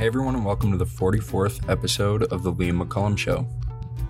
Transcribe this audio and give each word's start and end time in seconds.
Hey 0.00 0.06
everyone, 0.06 0.34
and 0.34 0.46
welcome 0.46 0.72
to 0.72 0.78
the 0.78 0.86
44th 0.86 1.68
episode 1.68 2.22
of 2.32 2.42
the 2.42 2.50
Liam 2.50 2.82
McCullum 2.82 3.18
Show. 3.18 3.46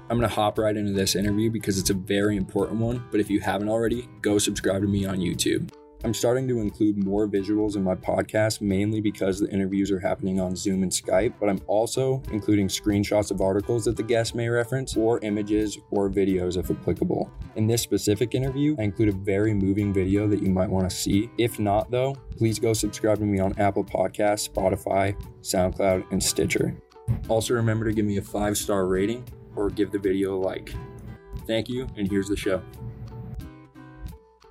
I'm 0.09 0.19
going 0.19 0.21
to 0.21 0.33
hop 0.33 0.57
right 0.57 0.77
into 0.77 0.93
this 0.93 1.17
interview 1.17 1.51
because 1.51 1.81
it's 1.81 1.91
a 1.91 1.95
very 1.95 2.37
important 2.37 2.79
one, 2.79 3.03
but 3.11 3.19
if 3.19 3.29
you 3.29 3.41
haven't 3.41 3.69
already, 3.69 4.09
go 4.23 4.39
subscribe 4.39 4.83
to 4.83 4.87
me 4.87 5.05
on 5.05 5.19
YouTube. 5.19 5.69
I'm 6.03 6.15
starting 6.15 6.49
to 6.49 6.61
include 6.61 7.05
more 7.05 7.29
visuals 7.29 7.77
in 7.77 7.85
my 7.85 7.95
podcast 7.95 8.63
mainly 8.63 9.03
because 9.03 9.39
the 9.39 9.51
interviews 9.51 9.91
are 9.91 10.01
happening 10.01 10.41
on 10.41 10.57
Zoom 10.57 10.83
and 10.83 10.91
Skype, 10.91 11.35
but 11.39 11.51
I'm 11.51 11.61
also 11.67 12.23
including 12.33 12.69
screenshots 12.69 13.31
of 13.31 13.43
articles 13.43 13.85
that 13.85 13.99
the 13.99 14.03
guests 14.03 14.35
may 14.35 14.49
reference, 14.49 14.97
or 14.97 15.19
images 15.21 15.79
or 15.91 16.09
videos 16.09 16.57
if 16.57 16.71
applicable. 16.71 17.31
In 17.57 17.67
this 17.67 17.83
specific 17.83 18.35
interview, 18.35 18.77
I 18.79 18.85
include 18.85 19.11
a 19.11 19.13
very 19.13 19.53
moving 19.53 19.93
video 19.93 20.27
that 20.29 20.43
you 20.43 20.49
might 20.49 20.71
want 20.71 20.89
to 20.89 20.97
see. 20.97 21.29
If 21.37 21.59
not, 21.59 21.91
though, 21.91 22.17
please 22.39 22.59
go 22.59 22.73
subscribe 22.73 23.19
to 23.19 23.25
me 23.25 23.39
on 23.39 23.59
Apple 23.59 23.85
Podcasts, 23.85 24.49
Spotify, 24.49 25.15
SoundCloud, 25.43 26.11
and 26.13 26.23
Stitcher. 26.23 26.75
Also, 27.29 27.53
remember 27.53 27.85
to 27.85 27.93
give 27.93 28.07
me 28.07 28.17
a 28.17 28.23
five 28.23 28.57
star 28.57 28.87
rating 28.87 29.23
or 29.55 29.69
give 29.69 29.93
the 29.93 29.99
video 29.99 30.35
a 30.35 30.41
like. 30.41 30.73
Thank 31.47 31.69
you, 31.69 31.87
and 31.97 32.09
here's 32.09 32.29
the 32.29 32.37
show. 32.37 32.63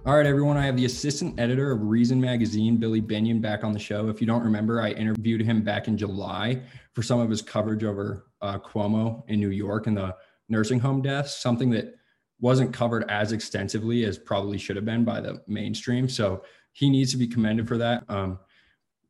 All 0.06 0.16
right, 0.16 0.26
everyone. 0.26 0.56
I 0.56 0.66
have 0.66 0.78
the 0.78 0.86
assistant 0.86 1.38
editor 1.38 1.72
of 1.72 1.84
Reason 1.84 2.22
Magazine, 2.22 2.78
Billy 2.78 3.02
Binion, 3.02 3.42
back 3.42 3.66
on 3.66 3.74
the 3.74 3.80
show. 3.80 4.08
If 4.08 4.22
you 4.22 4.28
don't 4.28 4.46
remember, 4.46 4.82
I 4.82 4.92
interviewed 4.92 5.42
him 5.42 5.62
back 5.62 5.90
in 5.90 5.98
July 5.98 6.62
for 6.94 7.04
some 7.04 7.20
of 7.20 7.30
his 7.30 7.42
coverage 7.42 7.84
over 7.84 8.28
uh, 8.42 8.60
Cuomo 8.60 9.24
in 9.28 9.42
New 9.42 9.50
York 9.50 9.88
and 9.88 9.98
the 9.98 10.16
nursing 10.48 10.80
home 10.80 11.02
deaths, 11.02 11.36
something 11.36 11.70
that 11.72 11.96
wasn't 12.40 12.74
covered 12.74 13.12
as 13.12 13.34
extensively 13.34 14.06
as 14.06 14.18
probably 14.18 14.58
should 14.58 14.78
have 14.78 14.86
been 14.86 15.04
by 15.04 15.20
the 15.20 15.44
mainstream. 15.48 16.08
So 16.08 16.44
he 16.72 16.90
needs 16.90 17.12
to 17.12 17.18
be 17.18 17.28
commended 17.28 17.68
for 17.68 17.78
that. 17.78 18.06
Um, 18.08 18.40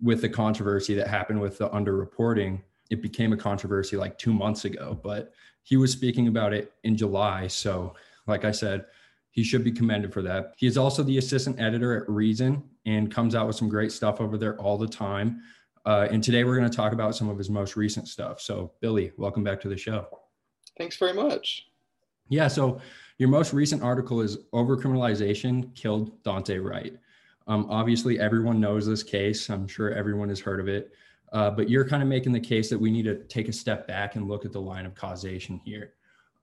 with 0.01 0.21
the 0.21 0.29
controversy 0.29 0.95
that 0.95 1.07
happened 1.07 1.39
with 1.39 1.59
the 1.59 1.69
underreporting, 1.69 2.63
it 2.89 3.03
became 3.03 3.31
a 3.31 3.37
controversy 3.37 3.95
like 3.95 4.17
two 4.17 4.33
months 4.33 4.65
ago, 4.65 4.99
but 5.03 5.33
he 5.61 5.77
was 5.77 5.91
speaking 5.91 6.27
about 6.27 6.51
it 6.51 6.73
in 6.83 6.97
July. 6.97 7.45
So, 7.45 7.93
like 8.25 8.43
I 8.43 8.51
said, 8.51 8.85
he 9.31 9.43
should 9.43 9.63
be 9.63 9.71
commended 9.71 10.13
for 10.13 10.21
that. 10.23 10.53
He 10.57 10.67
is 10.67 10.77
also 10.77 11.03
the 11.03 11.17
assistant 11.17 11.59
editor 11.59 11.95
at 11.95 12.09
Reason 12.09 12.63
and 12.85 13.13
comes 13.13 13.35
out 13.35 13.47
with 13.47 13.55
some 13.55 13.69
great 13.69 13.91
stuff 13.91 14.19
over 14.21 14.37
there 14.37 14.57
all 14.57 14.77
the 14.77 14.87
time. 14.87 15.41
Uh, 15.85 16.07
and 16.11 16.23
today 16.23 16.43
we're 16.43 16.57
going 16.57 16.69
to 16.69 16.75
talk 16.75 16.93
about 16.93 17.15
some 17.15 17.29
of 17.29 17.37
his 17.37 17.49
most 17.49 17.75
recent 17.75 18.07
stuff. 18.07 18.41
So, 18.41 18.73
Billy, 18.81 19.11
welcome 19.17 19.43
back 19.43 19.61
to 19.61 19.69
the 19.69 19.77
show. 19.77 20.07
Thanks 20.77 20.97
very 20.97 21.13
much. 21.13 21.67
Yeah. 22.27 22.47
So, 22.47 22.79
your 23.17 23.29
most 23.29 23.53
recent 23.53 23.83
article 23.83 24.21
is 24.21 24.37
Overcriminalization 24.53 25.75
Killed 25.75 26.21
Daunte 26.23 26.63
Wright. 26.63 26.95
Um, 27.47 27.67
obviously, 27.69 28.19
everyone 28.19 28.59
knows 28.59 28.85
this 28.85 29.03
case. 29.03 29.49
I'm 29.49 29.67
sure 29.67 29.91
everyone 29.91 30.29
has 30.29 30.39
heard 30.39 30.59
of 30.59 30.67
it. 30.67 30.91
Uh, 31.33 31.51
but 31.51 31.69
you're 31.69 31.87
kind 31.87 32.01
of 32.01 32.09
making 32.09 32.31
the 32.31 32.39
case 32.39 32.69
that 32.69 32.79
we 32.79 32.91
need 32.91 33.03
to 33.03 33.23
take 33.25 33.47
a 33.47 33.53
step 33.53 33.87
back 33.87 34.15
and 34.15 34.27
look 34.27 34.45
at 34.45 34.51
the 34.51 34.61
line 34.61 34.85
of 34.85 34.95
causation 34.95 35.59
here. 35.63 35.93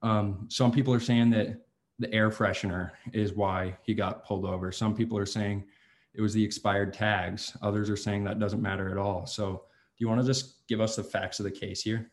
Um, 0.03 0.47
some 0.49 0.71
people 0.71 0.93
are 0.93 1.01
saying 1.01 1.31
that 1.31 1.66
the 1.99 2.13
air 2.13 2.31
freshener 2.31 2.91
is 3.13 3.33
why 3.33 3.77
he 3.83 3.95
got 3.95 4.25
pulled 4.25 4.45
over. 4.45 4.71
Some 4.71 4.95
people 4.95 5.17
are 5.17 5.27
saying 5.27 5.65
it 6.15 6.21
was 6.21 6.35
the 6.35 6.45
expired 6.45 6.93
tags. 6.93 7.57
Others 7.63 7.91
are 7.91 7.97
saying 7.97 8.25
that 8.25 8.39
doesn't 8.39 8.63
matter 8.63 8.91
at 8.91 8.99
all. 8.99 9.27
So, 9.27 9.63
do 9.99 10.05
you 10.05 10.09
want 10.09 10.21
to 10.21 10.27
just 10.27 10.67
give 10.69 10.81
us 10.81 10.95
the 10.97 11.05
facts 11.05 11.41
of 11.41 11.45
the 11.45 11.51
case 11.51 11.81
here? 11.81 12.11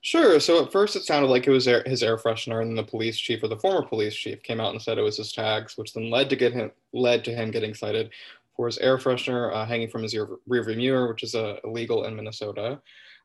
Sure. 0.00 0.40
So 0.40 0.64
at 0.64 0.72
first 0.72 0.96
it 0.96 1.04
sounded 1.04 1.28
like 1.28 1.46
it 1.46 1.50
was 1.50 1.68
air, 1.68 1.82
his 1.86 2.02
air 2.02 2.16
freshener, 2.16 2.62
and 2.62 2.70
then 2.70 2.76
the 2.76 2.90
police 2.90 3.18
chief 3.18 3.42
or 3.42 3.48
the 3.48 3.58
former 3.58 3.86
police 3.86 4.14
chief 4.14 4.42
came 4.42 4.60
out 4.60 4.72
and 4.72 4.80
said 4.80 4.98
it 4.98 5.02
was 5.02 5.16
his 5.16 5.32
tags, 5.32 5.76
which 5.76 5.92
then 5.92 6.10
led 6.10 6.30
to 6.30 6.36
get 6.36 6.52
him 6.52 6.70
led 6.92 7.24
to 7.24 7.34
him 7.34 7.50
getting 7.50 7.74
cited 7.74 8.10
for 8.56 8.66
his 8.66 8.78
air 8.78 8.96
freshener 8.96 9.54
uh, 9.54 9.66
hanging 9.66 9.90
from 9.90 10.02
his 10.02 10.14
rear, 10.14 10.38
rearview 10.48 10.76
mirror, 10.76 11.08
which 11.08 11.22
is 11.22 11.34
uh, 11.34 11.56
illegal 11.64 12.04
in 12.04 12.16
Minnesota. 12.16 12.80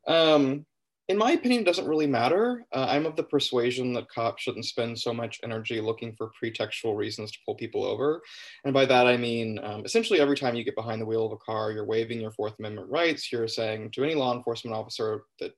Um, 0.07 0.65
in 1.07 1.17
my 1.17 1.31
opinion, 1.31 1.61
it 1.61 1.65
doesn't 1.65 1.87
really 1.87 2.07
matter. 2.07 2.65
Uh, 2.71 2.85
I'm 2.89 3.05
of 3.05 3.15
the 3.15 3.23
persuasion 3.23 3.93
that 3.93 4.09
cops 4.09 4.43
shouldn't 4.43 4.65
spend 4.65 4.97
so 4.97 5.13
much 5.13 5.39
energy 5.43 5.81
looking 5.81 6.15
for 6.15 6.31
pretextual 6.41 6.95
reasons 6.95 7.31
to 7.31 7.39
pull 7.45 7.55
people 7.55 7.83
over. 7.83 8.21
And 8.63 8.73
by 8.73 8.85
that, 8.85 9.07
I 9.07 9.17
mean 9.17 9.59
um, 9.63 9.83
essentially 9.83 10.19
every 10.19 10.37
time 10.37 10.55
you 10.55 10.63
get 10.63 10.75
behind 10.75 11.01
the 11.01 11.05
wheel 11.05 11.25
of 11.25 11.31
a 11.31 11.37
car, 11.37 11.71
you're 11.71 11.85
waiving 11.85 12.21
your 12.21 12.31
Fourth 12.31 12.53
Amendment 12.59 12.89
rights. 12.89 13.31
You're 13.31 13.47
saying 13.47 13.91
to 13.91 14.03
any 14.03 14.15
law 14.15 14.35
enforcement 14.35 14.75
officer 14.75 15.23
that 15.39 15.51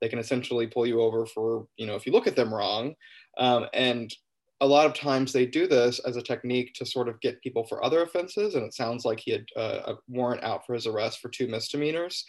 they 0.00 0.08
can 0.08 0.18
essentially 0.18 0.66
pull 0.66 0.86
you 0.86 1.00
over 1.00 1.24
for, 1.26 1.66
you 1.76 1.86
know, 1.86 1.94
if 1.94 2.06
you 2.06 2.12
look 2.12 2.26
at 2.26 2.36
them 2.36 2.52
wrong. 2.52 2.94
Um, 3.38 3.66
and 3.72 4.14
a 4.60 4.66
lot 4.66 4.86
of 4.86 4.94
times 4.94 5.32
they 5.32 5.46
do 5.46 5.66
this 5.66 5.98
as 6.00 6.16
a 6.16 6.22
technique 6.22 6.72
to 6.74 6.86
sort 6.86 7.08
of 7.08 7.20
get 7.20 7.42
people 7.42 7.64
for 7.64 7.84
other 7.84 8.02
offenses. 8.02 8.54
And 8.54 8.64
it 8.64 8.74
sounds 8.74 9.04
like 9.04 9.18
he 9.18 9.32
had 9.32 9.46
uh, 9.56 9.92
a 9.92 9.94
warrant 10.08 10.44
out 10.44 10.66
for 10.66 10.74
his 10.74 10.86
arrest 10.86 11.20
for 11.20 11.30
two 11.30 11.48
misdemeanors 11.48 12.24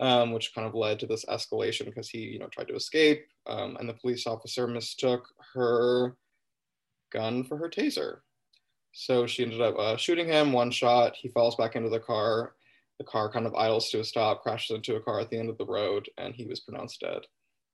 um, 0.00 0.32
which 0.32 0.54
kind 0.54 0.66
of 0.66 0.74
led 0.74 0.98
to 1.00 1.06
this 1.06 1.24
escalation 1.26 1.84
because 1.84 2.08
he, 2.08 2.18
you 2.18 2.38
know, 2.38 2.48
tried 2.48 2.68
to 2.68 2.74
escape, 2.74 3.24
um, 3.46 3.76
and 3.78 3.88
the 3.88 3.94
police 3.94 4.26
officer 4.26 4.66
mistook 4.66 5.26
her 5.54 6.16
gun 7.12 7.44
for 7.44 7.56
her 7.56 7.68
taser. 7.68 8.18
So 8.92 9.26
she 9.26 9.42
ended 9.42 9.60
up 9.60 9.76
uh, 9.78 9.96
shooting 9.96 10.28
him 10.28 10.52
one 10.52 10.70
shot. 10.70 11.16
He 11.16 11.28
falls 11.28 11.56
back 11.56 11.76
into 11.76 11.88
the 11.88 12.00
car. 12.00 12.54
The 12.98 13.04
car 13.04 13.30
kind 13.30 13.44
of 13.44 13.54
idles 13.56 13.90
to 13.90 14.00
a 14.00 14.04
stop, 14.04 14.42
crashes 14.42 14.76
into 14.76 14.94
a 14.94 15.00
car 15.00 15.18
at 15.18 15.28
the 15.28 15.38
end 15.38 15.50
of 15.50 15.58
the 15.58 15.66
road, 15.66 16.08
and 16.16 16.32
he 16.32 16.46
was 16.46 16.60
pronounced 16.60 17.00
dead. 17.00 17.22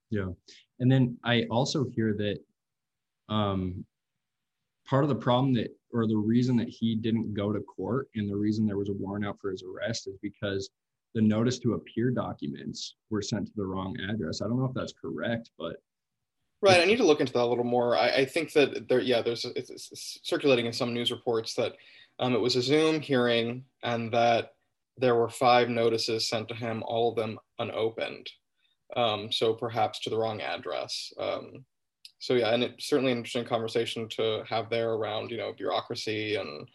Yeah, 0.09 0.29
and 0.79 0.91
then 0.91 1.17
I 1.23 1.43
also 1.51 1.85
hear 1.95 2.13
that 2.17 2.39
um, 3.29 3.85
part 4.87 5.03
of 5.03 5.09
the 5.09 5.15
problem 5.15 5.53
that, 5.53 5.69
or 5.93 6.07
the 6.07 6.17
reason 6.17 6.57
that 6.57 6.69
he 6.69 6.95
didn't 6.95 7.35
go 7.35 7.53
to 7.53 7.59
court, 7.61 8.07
and 8.15 8.29
the 8.29 8.35
reason 8.35 8.65
there 8.65 8.77
was 8.77 8.89
a 8.89 8.93
warrant 8.93 9.25
out 9.25 9.37
for 9.39 9.51
his 9.51 9.63
arrest, 9.63 10.07
is 10.07 10.17
because 10.23 10.71
the 11.13 11.21
notice 11.21 11.59
to 11.59 11.73
appear 11.73 12.11
documents 12.11 12.95
were 13.09 13.21
sent 13.21 13.47
to 13.47 13.53
the 13.55 13.65
wrong 13.65 13.95
address. 14.09 14.41
I 14.41 14.47
don't 14.47 14.59
know 14.59 14.65
if 14.65 14.73
that's 14.73 14.93
correct, 14.93 15.51
but 15.57 15.77
right. 16.61 16.79
I 16.79 16.85
need 16.85 16.97
to 16.97 17.05
look 17.05 17.19
into 17.19 17.33
that 17.33 17.43
a 17.43 17.45
little 17.45 17.63
more. 17.63 17.97
I, 17.97 18.09
I 18.09 18.25
think 18.25 18.53
that 18.53 18.87
there, 18.87 18.99
yeah, 18.99 19.21
there's 19.21 19.45
it's, 19.45 19.69
it's 19.69 20.19
circulating 20.23 20.65
in 20.65 20.73
some 20.73 20.93
news 20.93 21.11
reports 21.11 21.53
that 21.55 21.73
um, 22.19 22.33
it 22.33 22.39
was 22.39 22.55
a 22.55 22.61
Zoom 22.61 23.01
hearing 23.01 23.65
and 23.83 24.11
that 24.13 24.53
there 24.97 25.15
were 25.15 25.29
five 25.29 25.69
notices 25.69 26.27
sent 26.27 26.47
to 26.49 26.55
him, 26.55 26.83
all 26.85 27.09
of 27.09 27.15
them 27.15 27.39
unopened. 27.59 28.29
Um, 28.95 29.31
so 29.31 29.53
perhaps 29.53 29.99
to 30.01 30.09
the 30.09 30.17
wrong 30.17 30.41
address. 30.41 31.13
Um, 31.19 31.65
so 32.19 32.35
yeah, 32.35 32.53
and 32.53 32.63
it's 32.63 32.87
certainly 32.87 33.11
an 33.11 33.17
interesting 33.17 33.45
conversation 33.45 34.07
to 34.09 34.43
have 34.47 34.69
there 34.69 34.91
around 34.91 35.31
you 35.31 35.37
know 35.37 35.53
bureaucracy 35.53 36.35
and 36.35 36.69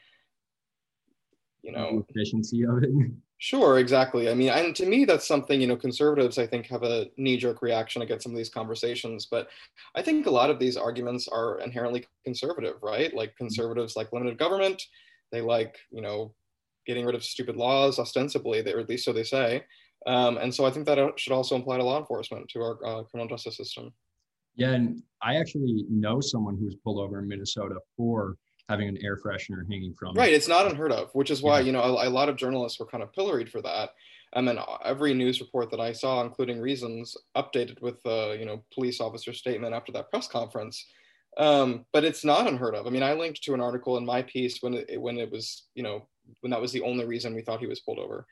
you 1.62 1.72
know 1.72 2.04
efficiency 2.08 2.64
of 2.64 2.82
it. 2.82 2.90
Sure, 3.38 3.78
exactly. 3.78 4.30
I 4.30 4.34
mean, 4.34 4.48
and 4.48 4.74
to 4.76 4.86
me, 4.86 5.04
that's 5.04 5.28
something, 5.28 5.60
you 5.60 5.66
know, 5.66 5.76
conservatives, 5.76 6.38
I 6.38 6.46
think, 6.46 6.66
have 6.66 6.82
a 6.82 7.06
knee 7.18 7.36
jerk 7.36 7.60
reaction 7.60 8.00
against 8.00 8.22
some 8.22 8.32
of 8.32 8.38
these 8.38 8.48
conversations. 8.48 9.26
But 9.30 9.48
I 9.94 10.00
think 10.00 10.26
a 10.26 10.30
lot 10.30 10.48
of 10.48 10.58
these 10.58 10.78
arguments 10.78 11.28
are 11.28 11.60
inherently 11.60 12.06
conservative, 12.24 12.76
right? 12.82 13.12
Like 13.14 13.30
mm-hmm. 13.30 13.44
conservatives 13.44 13.94
like 13.94 14.12
limited 14.12 14.38
government, 14.38 14.82
they 15.32 15.42
like, 15.42 15.76
you 15.90 16.00
know, 16.00 16.34
getting 16.86 17.04
rid 17.04 17.14
of 17.14 17.24
stupid 17.24 17.56
laws, 17.56 17.98
ostensibly, 17.98 18.62
they, 18.62 18.72
or 18.72 18.80
at 18.80 18.88
least 18.88 19.04
so 19.04 19.12
they 19.12 19.24
say. 19.24 19.64
Um, 20.06 20.38
and 20.38 20.54
so 20.54 20.64
I 20.64 20.70
think 20.70 20.86
that 20.86 20.98
uh, 20.98 21.10
should 21.16 21.32
also 21.32 21.56
apply 21.56 21.76
to 21.78 21.84
law 21.84 21.98
enforcement, 21.98 22.48
to 22.50 22.60
our 22.60 22.86
uh, 22.86 23.02
criminal 23.02 23.28
justice 23.28 23.56
system. 23.56 23.92
Yeah, 24.54 24.70
and 24.70 25.02
I 25.22 25.36
actually 25.36 25.84
know 25.90 26.20
someone 26.20 26.56
who 26.56 26.64
was 26.64 26.76
pulled 26.76 27.00
over 27.00 27.18
in 27.18 27.28
Minnesota 27.28 27.76
for 27.96 28.36
having 28.68 28.88
an 28.88 28.98
air 29.02 29.16
freshener 29.16 29.68
hanging 29.70 29.94
from 29.94 30.14
right 30.14 30.32
it's 30.32 30.48
not 30.48 30.66
unheard 30.66 30.92
of 30.92 31.10
which 31.12 31.30
is 31.30 31.42
why 31.42 31.60
yeah. 31.60 31.66
you 31.66 31.72
know 31.72 31.82
a, 31.82 32.08
a, 32.08 32.10
lot 32.10 32.28
of 32.28 32.36
journalists 32.36 32.78
were 32.78 32.86
kind 32.86 33.02
of 33.02 33.12
pilloried 33.12 33.50
for 33.50 33.62
that. 33.62 33.90
And 34.32 34.46
then 34.46 34.58
every 34.84 35.14
news 35.14 35.40
report 35.40 35.70
that 35.70 35.80
i 35.80 35.92
saw 35.92 36.22
including 36.22 36.60
reasons 36.60 37.16
updated 37.36 37.80
with 37.80 38.02
the 38.02 38.30
uh, 38.30 38.32
you 38.32 38.44
know 38.44 38.64
police 38.74 39.00
officer 39.00 39.32
statement 39.32 39.74
after 39.74 39.92
that 39.92 40.10
press 40.10 40.28
conference. 40.28 40.84
Um, 41.38 41.84
but 41.92 42.04
it's 42.04 42.24
not 42.24 42.46
unheard 42.46 42.74
of. 42.74 42.86
I 42.86 42.90
mean 42.90 43.02
i 43.02 43.12
linked 43.12 43.42
to 43.44 43.54
an 43.54 43.60
article 43.60 43.96
in 43.98 44.06
my 44.06 44.22
piece 44.22 44.62
when 44.62 44.74
it 44.74 45.00
when 45.00 45.18
it 45.18 45.30
was 45.30 45.66
you 45.74 45.82
know 45.82 46.08
when 46.40 46.50
that 46.50 46.60
was 46.60 46.72
the 46.72 46.82
only 46.82 47.04
reason 47.04 47.34
we 47.34 47.42
thought 47.42 47.60
he 47.60 47.66
was 47.66 47.80
pulled 47.80 47.98
over. 47.98 48.26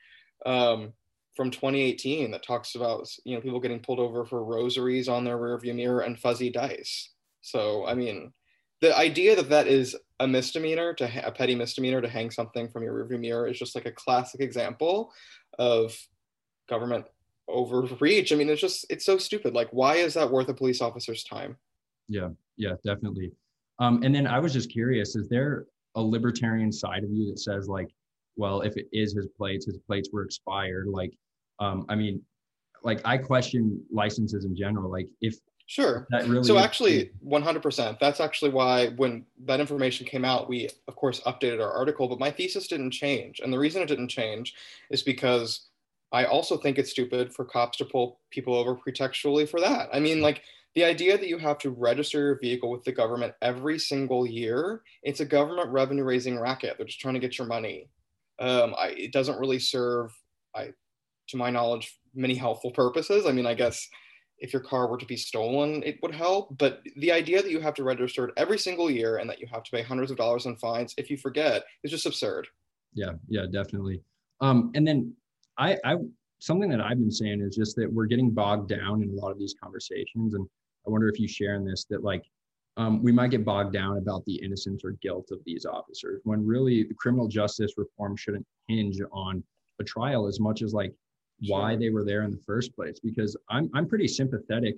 Um, 0.45 0.93
from 1.35 1.51
2018 1.51 2.31
that 2.31 2.45
talks 2.45 2.75
about 2.75 3.07
you 3.23 3.35
know 3.35 3.41
people 3.41 3.59
getting 3.59 3.79
pulled 3.79 3.99
over 3.99 4.25
for 4.25 4.43
rosaries 4.43 5.09
on 5.09 5.23
their 5.23 5.37
rearview 5.37 5.75
mirror 5.75 6.01
and 6.01 6.19
fuzzy 6.19 6.49
dice. 6.49 7.09
So 7.41 7.85
i 7.85 7.93
mean 7.93 8.33
the 8.81 8.95
idea 8.95 9.35
that 9.35 9.49
that 9.49 9.67
is 9.67 9.95
a 10.19 10.27
misdemeanor 10.27 10.93
to 10.93 11.07
ha- 11.07 11.23
a 11.25 11.31
petty 11.31 11.55
misdemeanor 11.55 12.01
to 12.01 12.09
hang 12.09 12.31
something 12.31 12.69
from 12.69 12.83
your 12.83 12.93
rearview 12.93 13.19
mirror 13.19 13.47
is 13.47 13.59
just 13.59 13.75
like 13.75 13.85
a 13.85 13.91
classic 13.91 14.41
example 14.41 15.11
of 15.59 15.97
government 16.69 17.05
overreach. 17.47 18.31
I 18.31 18.35
mean, 18.35 18.49
it's 18.49 18.61
just 18.61 18.85
it's 18.89 19.05
so 19.05 19.17
stupid. 19.17 19.53
Like, 19.53 19.69
why 19.71 19.95
is 19.95 20.13
that 20.13 20.31
worth 20.31 20.49
a 20.49 20.53
police 20.53 20.81
officer's 20.81 21.23
time? 21.23 21.57
Yeah, 22.07 22.29
yeah, 22.57 22.73
definitely. 22.83 23.31
Um, 23.79 24.03
and 24.03 24.15
then 24.15 24.25
I 24.27 24.39
was 24.39 24.53
just 24.53 24.71
curious: 24.71 25.15
is 25.15 25.27
there 25.27 25.65
a 25.95 26.01
libertarian 26.01 26.71
side 26.71 27.03
of 27.03 27.11
you 27.11 27.29
that 27.29 27.39
says 27.39 27.67
like, 27.67 27.89
well, 28.35 28.61
if 28.61 28.77
it 28.77 28.87
is 28.91 29.13
his 29.13 29.27
plates, 29.37 29.65
his 29.65 29.77
plates 29.77 30.09
were 30.11 30.23
expired. 30.23 30.87
Like, 30.87 31.13
um, 31.59 31.85
I 31.89 31.95
mean, 31.95 32.21
like 32.83 33.01
I 33.05 33.17
question 33.17 33.81
licenses 33.91 34.45
in 34.45 34.55
general. 34.55 34.91
Like, 34.91 35.07
if 35.21 35.35
Sure. 35.67 36.07
Really 36.11 36.43
so 36.43 36.57
actually, 36.59 37.11
100%. 37.25 37.99
That's 37.99 38.19
actually 38.19 38.51
why 38.51 38.89
when 38.89 39.25
that 39.45 39.59
information 39.59 40.05
came 40.05 40.23
out, 40.23 40.47
we 40.47 40.69
of 40.87 40.95
course 40.95 41.21
updated 41.21 41.59
our 41.59 41.71
article, 41.71 42.07
but 42.07 42.19
my 42.19 42.29
thesis 42.29 42.67
didn't 42.67 42.91
change. 42.91 43.39
And 43.39 43.51
the 43.51 43.57
reason 43.57 43.81
it 43.81 43.87
didn't 43.87 44.09
change 44.09 44.53
is 44.91 45.01
because 45.01 45.67
I 46.11 46.25
also 46.25 46.57
think 46.57 46.77
it's 46.77 46.91
stupid 46.91 47.33
for 47.33 47.45
cops 47.45 47.79
to 47.79 47.85
pull 47.85 48.19
people 48.29 48.53
over 48.53 48.75
pretextually 48.75 49.49
for 49.49 49.59
that. 49.59 49.89
I 49.91 49.99
mean, 49.99 50.21
like 50.21 50.43
the 50.75 50.83
idea 50.83 51.17
that 51.17 51.27
you 51.27 51.37
have 51.39 51.57
to 51.59 51.71
register 51.71 52.19
your 52.19 52.39
vehicle 52.39 52.69
with 52.69 52.83
the 52.83 52.91
government 52.91 53.33
every 53.41 53.79
single 53.79 54.27
year, 54.27 54.83
it's 55.01 55.21
a 55.21 55.25
government 55.25 55.71
revenue 55.71 56.03
raising 56.03 56.39
racket. 56.39 56.75
They're 56.77 56.85
just 56.85 56.99
trying 56.99 57.15
to 57.15 57.19
get 57.19 57.37
your 57.37 57.47
money. 57.47 57.89
Um, 58.39 58.75
I, 58.77 58.89
it 58.89 59.13
doesn't 59.13 59.39
really 59.39 59.59
serve, 59.59 60.11
I, 60.53 60.73
to 61.29 61.37
my 61.37 61.49
knowledge, 61.49 61.97
many 62.13 62.35
helpful 62.35 62.71
purposes. 62.71 63.25
I 63.25 63.31
mean, 63.31 63.47
I 63.47 63.53
guess 63.53 63.89
if 64.39 64.53
your 64.53 64.61
car 64.61 64.87
were 64.87 64.97
to 64.97 65.05
be 65.05 65.17
stolen, 65.17 65.81
it 65.83 65.99
would 66.01 66.13
help. 66.13 66.57
But 66.57 66.81
the 66.97 67.11
idea 67.11 67.41
that 67.41 67.51
you 67.51 67.59
have 67.59 67.73
to 67.75 67.83
register 67.83 68.25
it 68.25 68.33
every 68.37 68.59
single 68.59 68.91
year 68.91 69.17
and 69.17 69.29
that 69.29 69.39
you 69.39 69.47
have 69.47 69.63
to 69.63 69.71
pay 69.71 69.81
hundreds 69.81 70.11
of 70.11 70.17
dollars 70.17 70.45
in 70.45 70.55
fines 70.57 70.93
if 70.97 71.09
you 71.09 71.17
forget 71.17 71.63
is 71.83 71.91
just 71.91 72.05
absurd. 72.05 72.47
Yeah, 72.93 73.13
yeah, 73.27 73.45
definitely. 73.51 74.01
Um, 74.41 74.71
and 74.75 74.85
then 74.85 75.13
I, 75.57 75.77
I, 75.85 75.95
something 76.39 76.69
that 76.69 76.81
I've 76.81 76.99
been 76.99 77.11
saying 77.11 77.41
is 77.41 77.55
just 77.55 77.75
that 77.77 77.91
we're 77.91 78.05
getting 78.05 78.31
bogged 78.31 78.69
down 78.69 79.03
in 79.03 79.09
a 79.09 79.13
lot 79.13 79.31
of 79.31 79.39
these 79.39 79.55
conversations, 79.61 80.33
and 80.33 80.47
I 80.85 80.89
wonder 80.89 81.07
if 81.07 81.19
you 81.19 81.27
share 81.27 81.55
in 81.55 81.65
this 81.65 81.85
that 81.89 82.03
like 82.03 82.23
um, 82.77 83.01
we 83.01 83.11
might 83.11 83.31
get 83.31 83.45
bogged 83.45 83.73
down 83.73 83.97
about 83.97 84.25
the 84.25 84.35
innocence 84.35 84.83
or 84.83 84.91
guilt 85.01 85.29
of 85.31 85.39
these 85.45 85.65
officers 85.65 86.21
when 86.25 86.45
really 86.45 86.83
the 86.83 86.93
criminal 86.95 87.27
justice 87.27 87.73
reform 87.77 88.17
shouldn't 88.17 88.45
hinge 88.67 88.97
on 89.11 89.43
a 89.79 89.83
trial 89.83 90.27
as 90.27 90.39
much 90.39 90.61
as 90.61 90.73
like 90.73 90.93
why 91.41 91.75
they 91.75 91.89
were 91.89 92.03
there 92.03 92.23
in 92.23 92.31
the 92.31 92.41
first 92.45 92.75
place 92.75 92.99
because 92.99 93.35
i'm, 93.49 93.69
I'm 93.73 93.87
pretty 93.87 94.07
sympathetic 94.07 94.77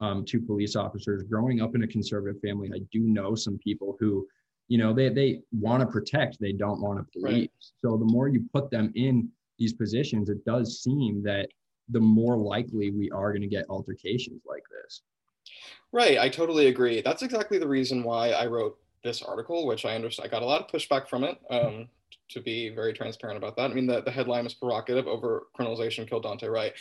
um, 0.00 0.24
to 0.26 0.40
police 0.40 0.74
officers. 0.74 1.22
Growing 1.22 1.62
up 1.62 1.74
in 1.74 1.84
a 1.84 1.86
conservative 1.86 2.40
family 2.40 2.70
i 2.74 2.80
do 2.92 3.00
know 3.00 3.34
some 3.34 3.58
people 3.58 3.96
who 4.00 4.26
you 4.68 4.78
know 4.78 4.92
they, 4.92 5.08
they 5.08 5.40
want 5.52 5.80
to 5.80 5.86
protect 5.86 6.38
they 6.40 6.52
don't 6.52 6.80
want 6.80 6.98
to 6.98 7.20
police. 7.20 7.32
Right. 7.32 7.50
so 7.82 7.96
the 7.96 8.04
more 8.04 8.28
you 8.28 8.44
put 8.52 8.70
them 8.70 8.92
in 8.94 9.28
these 9.58 9.72
positions 9.72 10.28
it 10.28 10.44
does 10.44 10.82
seem 10.82 11.22
that 11.22 11.48
the 11.90 12.00
more 12.00 12.36
likely 12.36 12.90
we 12.90 13.10
are 13.10 13.30
going 13.30 13.42
to 13.42 13.48
get 13.48 13.66
altercations 13.68 14.42
like 14.46 14.64
this. 14.82 15.02
Right 15.92 16.18
i 16.18 16.28
totally 16.28 16.66
agree. 16.66 17.00
That's 17.02 17.22
exactly 17.22 17.58
the 17.58 17.68
reason 17.68 18.02
why 18.02 18.30
i 18.30 18.46
wrote 18.46 18.78
this 19.04 19.22
article 19.22 19.66
which 19.66 19.84
i 19.84 19.94
understand 19.94 20.26
i 20.26 20.30
got 20.30 20.42
a 20.42 20.46
lot 20.46 20.60
of 20.60 20.68
pushback 20.68 21.08
from 21.08 21.24
it. 21.24 21.38
Um, 21.50 21.88
to 22.30 22.40
be 22.40 22.70
very 22.70 22.92
transparent 22.92 23.36
about 23.36 23.56
that. 23.56 23.70
I 23.70 23.74
mean, 23.74 23.86
the, 23.86 24.02
the 24.02 24.10
headline 24.10 24.46
is 24.46 24.54
provocative 24.54 25.06
over 25.06 25.46
criminalization 25.58 26.08
killed 26.08 26.24
Daunte 26.24 26.50
Wright. 26.50 26.72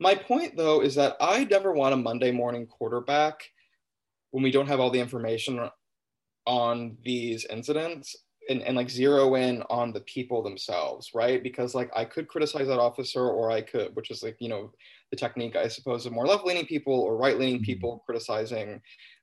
My 0.00 0.14
point, 0.14 0.56
though, 0.56 0.80
is 0.80 0.94
that 0.96 1.16
I 1.20 1.44
never 1.44 1.72
want 1.72 1.94
a 1.94 1.96
Monday 1.96 2.32
morning 2.32 2.66
quarterback 2.66 3.50
when 4.30 4.42
we 4.42 4.50
don't 4.50 4.66
have 4.66 4.80
all 4.80 4.90
the 4.90 5.00
information 5.00 5.68
on 6.46 6.96
these 7.04 7.44
incidents 7.46 8.16
and, 8.48 8.62
and 8.62 8.76
like 8.76 8.90
zero 8.90 9.36
in 9.36 9.62
on 9.70 9.92
the 9.92 10.00
people 10.00 10.42
themselves, 10.42 11.10
right? 11.14 11.42
Because 11.42 11.74
like 11.74 11.90
I 11.94 12.04
could 12.04 12.26
criticize 12.28 12.66
that 12.66 12.80
officer 12.80 13.28
or 13.28 13.50
I 13.50 13.60
could, 13.60 13.94
which 13.94 14.10
is 14.10 14.22
like, 14.22 14.36
you 14.40 14.48
know, 14.48 14.72
the 15.10 15.16
technique, 15.16 15.54
I 15.54 15.68
suppose, 15.68 16.06
of 16.06 16.12
more 16.12 16.26
left 16.26 16.44
leaning 16.44 16.66
people 16.66 16.98
or 16.98 17.16
right 17.16 17.38
leaning 17.38 17.56
mm-hmm. 17.56 17.64
people 17.64 18.02
criticizing 18.04 18.80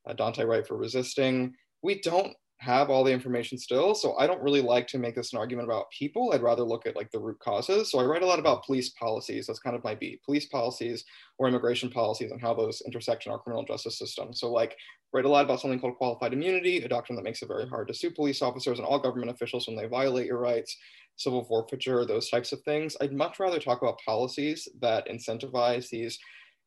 uh, 0.08 0.14
Daunte 0.14 0.48
Wright 0.48 0.66
for 0.66 0.78
resisting. 0.78 1.54
We 1.82 2.00
don't 2.00 2.34
have 2.60 2.90
all 2.90 3.06
the 3.06 3.12
information 3.12 3.58
still. 3.58 3.96
So 3.96 4.18
I 4.18 4.28
don't 4.28 4.44
really 4.44 4.62
like 4.62 4.86
to 4.88 4.98
make 4.98 5.16
this 5.16 5.32
an 5.32 5.40
argument 5.40 5.66
about 5.66 5.90
people. 5.92 6.34
I'd 6.34 6.42
rather 6.42 6.64
look 6.64 6.86
at 6.86 6.96
like 6.96 7.10
the 7.10 7.20
root 7.20 7.40
causes. 7.40 7.90
So 7.90 8.00
I 8.00 8.04
write 8.04 8.22
a 8.22 8.26
lot 8.26 8.38
about 8.38 8.66
police 8.66 8.90
policies. 8.90 9.48
That's 9.48 9.60
kind 9.60 9.78
of 9.78 9.84
my 9.86 9.96
beat. 9.96 10.22
Police 10.24 10.46
policies 10.48 11.06
or 11.38 11.48
immigration 11.48 11.90
policies 11.90 12.32
and 12.32 12.42
how 12.42 12.54
those 12.54 12.82
intersect 12.86 13.26
in 13.26 13.32
our 13.32 13.40
criminal 13.40 13.64
justice 13.64 13.98
system. 13.98 14.34
So 14.34 14.52
like 14.52 14.76
write 15.14 15.24
a 15.24 15.30
lot 15.30 15.46
about 15.46 15.62
something 15.62 15.80
called 15.80 15.96
qualified 15.96 16.34
immunity, 16.34 16.80
a 16.80 16.90
doctrine 16.90 17.16
that 17.16 17.24
makes 17.24 17.42
it 17.42 17.48
very 17.48 17.68
hard 17.68 17.88
to 17.88 17.94
sue 17.94 18.12
police 18.12 18.42
officers 18.42 18.78
and 18.78 18.86
all 18.86 19.00
government 19.00 19.32
officials 19.32 19.66
when 19.66 19.78
they 19.78 19.88
violate 19.88 20.28
your 20.28 20.40
rights, 20.40 20.76
civil 21.16 21.46
forfeiture, 21.46 22.06
those 22.06 22.30
types 22.30 22.52
of 22.52 22.62
things. 22.64 22.98
I'd 23.00 23.14
much 23.14 23.40
rather 23.40 23.60
talk 23.60 23.82
about 23.82 24.02
policies 24.06 24.68
that 24.82 25.08
incentivize 25.08 25.90
these 25.90 26.20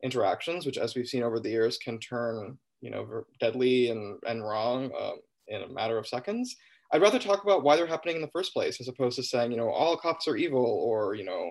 interactions, 0.02 0.64
which 0.64 0.78
as 0.78 0.94
we've 0.94 1.06
seen 1.06 1.22
over 1.22 1.38
the 1.38 1.50
years 1.50 1.76
can 1.76 1.98
turn 1.98 2.56
you 2.80 2.90
know 2.90 3.24
deadly 3.40 3.90
and, 3.90 4.18
and 4.26 4.42
wrong 4.42 4.90
um, 5.00 5.18
in 5.48 5.62
a 5.62 5.68
matter 5.68 5.98
of 5.98 6.06
seconds. 6.06 6.56
I'd 6.92 7.02
rather 7.02 7.18
talk 7.18 7.42
about 7.42 7.62
why 7.62 7.76
they're 7.76 7.86
happening 7.86 8.16
in 8.16 8.22
the 8.22 8.28
first 8.28 8.52
place 8.52 8.80
as 8.80 8.88
opposed 8.88 9.16
to 9.16 9.22
saying, 9.22 9.50
you 9.50 9.56
know, 9.56 9.70
all 9.70 9.96
cops 9.96 10.28
are 10.28 10.36
evil 10.36 10.64
or, 10.64 11.14
you 11.14 11.24
know, 11.24 11.50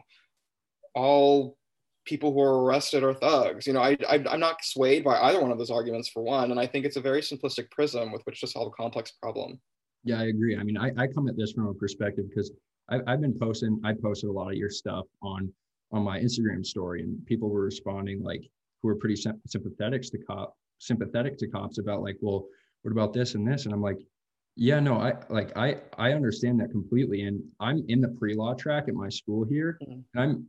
all 0.94 1.58
people 2.06 2.32
who 2.32 2.42
are 2.42 2.64
arrested 2.64 3.04
are 3.04 3.14
thugs. 3.14 3.66
You 3.66 3.74
know, 3.74 3.82
I, 3.82 3.98
I, 4.08 4.16
am 4.16 4.40
not 4.40 4.64
swayed 4.64 5.04
by 5.04 5.20
either 5.20 5.42
one 5.42 5.52
of 5.52 5.58
those 5.58 5.72
arguments 5.72 6.10
for 6.10 6.22
one. 6.22 6.52
And 6.52 6.60
I 6.60 6.68
think 6.68 6.86
it's 6.86 6.98
a 6.98 7.02
very 7.02 7.22
simplistic 7.22 7.72
prism 7.72 8.12
with 8.12 8.22
which 8.24 8.42
to 8.42 8.48
solve 8.48 8.68
a 8.68 8.72
complex 8.72 9.14
problem. 9.22 9.60
Yeah, 10.04 10.20
I 10.20 10.26
agree. 10.26 10.58
I 10.58 10.64
mean, 10.64 10.78
I, 10.78 10.92
I 10.98 11.08
come 11.08 11.28
at 11.28 11.38
this 11.38 11.54
from 11.54 11.68
a 11.68 11.74
perspective 11.74 12.26
because 12.30 12.52
I've, 12.90 13.02
I've 13.08 13.22
been 13.22 13.38
posting, 13.38 13.80
I 13.84 13.94
posted 13.94 14.30
a 14.30 14.34
lot 14.34 14.50
of 14.50 14.58
your 14.58 14.70
stuff 14.70 15.06
on 15.22 15.52
on 15.92 16.04
my 16.04 16.20
Instagram 16.20 16.66
story 16.66 17.02
and 17.02 17.26
people 17.26 17.50
were 17.50 17.62
responding 17.62 18.24
like 18.24 18.42
who 18.82 18.90
are 18.90 18.96
pretty 18.96 19.22
sympathetic 19.46 20.02
to 20.04 20.18
cop 20.20 20.56
sympathetic 20.80 21.38
to 21.38 21.48
cops 21.48 21.78
about 21.78 22.02
like, 22.02 22.18
well, 22.22 22.46
what 22.84 22.92
about 22.92 23.14
this 23.14 23.36
and 23.36 23.48
this 23.48 23.66
and 23.66 23.74
i'm 23.74 23.82
like 23.82 24.00
yeah 24.56 24.80
no 24.80 24.96
i 24.96 25.14
like 25.30 25.56
i 25.58 25.78
i 25.98 26.12
understand 26.12 26.60
that 26.60 26.72
completely 26.72 27.22
and 27.24 27.42
i'm 27.60 27.84
in 27.88 28.02
the 28.02 28.08
pre-law 28.08 28.54
track 28.54 28.86
at 28.88 28.94
my 28.94 29.10
school 29.10 29.46
here 29.46 29.78
mm-hmm. 29.82 30.00
and 30.14 30.24
i'm 30.24 30.46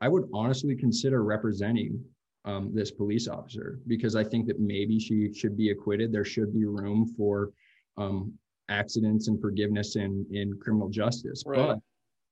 i 0.00 0.08
would 0.08 0.28
honestly 0.32 0.74
consider 0.74 1.22
representing 1.22 2.02
um, 2.46 2.70
this 2.74 2.90
police 2.90 3.28
officer 3.28 3.80
because 3.86 4.16
i 4.16 4.24
think 4.24 4.46
that 4.46 4.58
maybe 4.58 4.98
she 4.98 5.32
should 5.32 5.56
be 5.56 5.70
acquitted 5.70 6.12
there 6.12 6.24
should 6.24 6.52
be 6.54 6.64
room 6.64 7.06
for 7.16 7.50
um, 7.98 8.32
accidents 8.68 9.28
and 9.28 9.40
forgiveness 9.40 9.96
in 9.96 10.26
in 10.30 10.58
criminal 10.58 10.88
justice 10.88 11.42
right. 11.46 11.56
but 11.56 11.78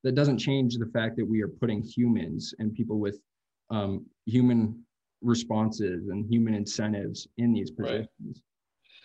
that 0.03 0.15
doesn't 0.15 0.37
change 0.37 0.77
the 0.77 0.85
fact 0.87 1.17
that 1.17 1.25
we 1.25 1.41
are 1.41 1.47
putting 1.47 1.81
humans 1.81 2.53
and 2.59 2.73
people 2.73 2.99
with 2.99 3.19
um, 3.69 4.05
human 4.25 4.81
responses 5.21 6.07
and 6.07 6.25
human 6.31 6.53
incentives 6.53 7.27
in 7.37 7.51
these 7.53 7.69
positions 7.69 8.07
right. 8.25 8.41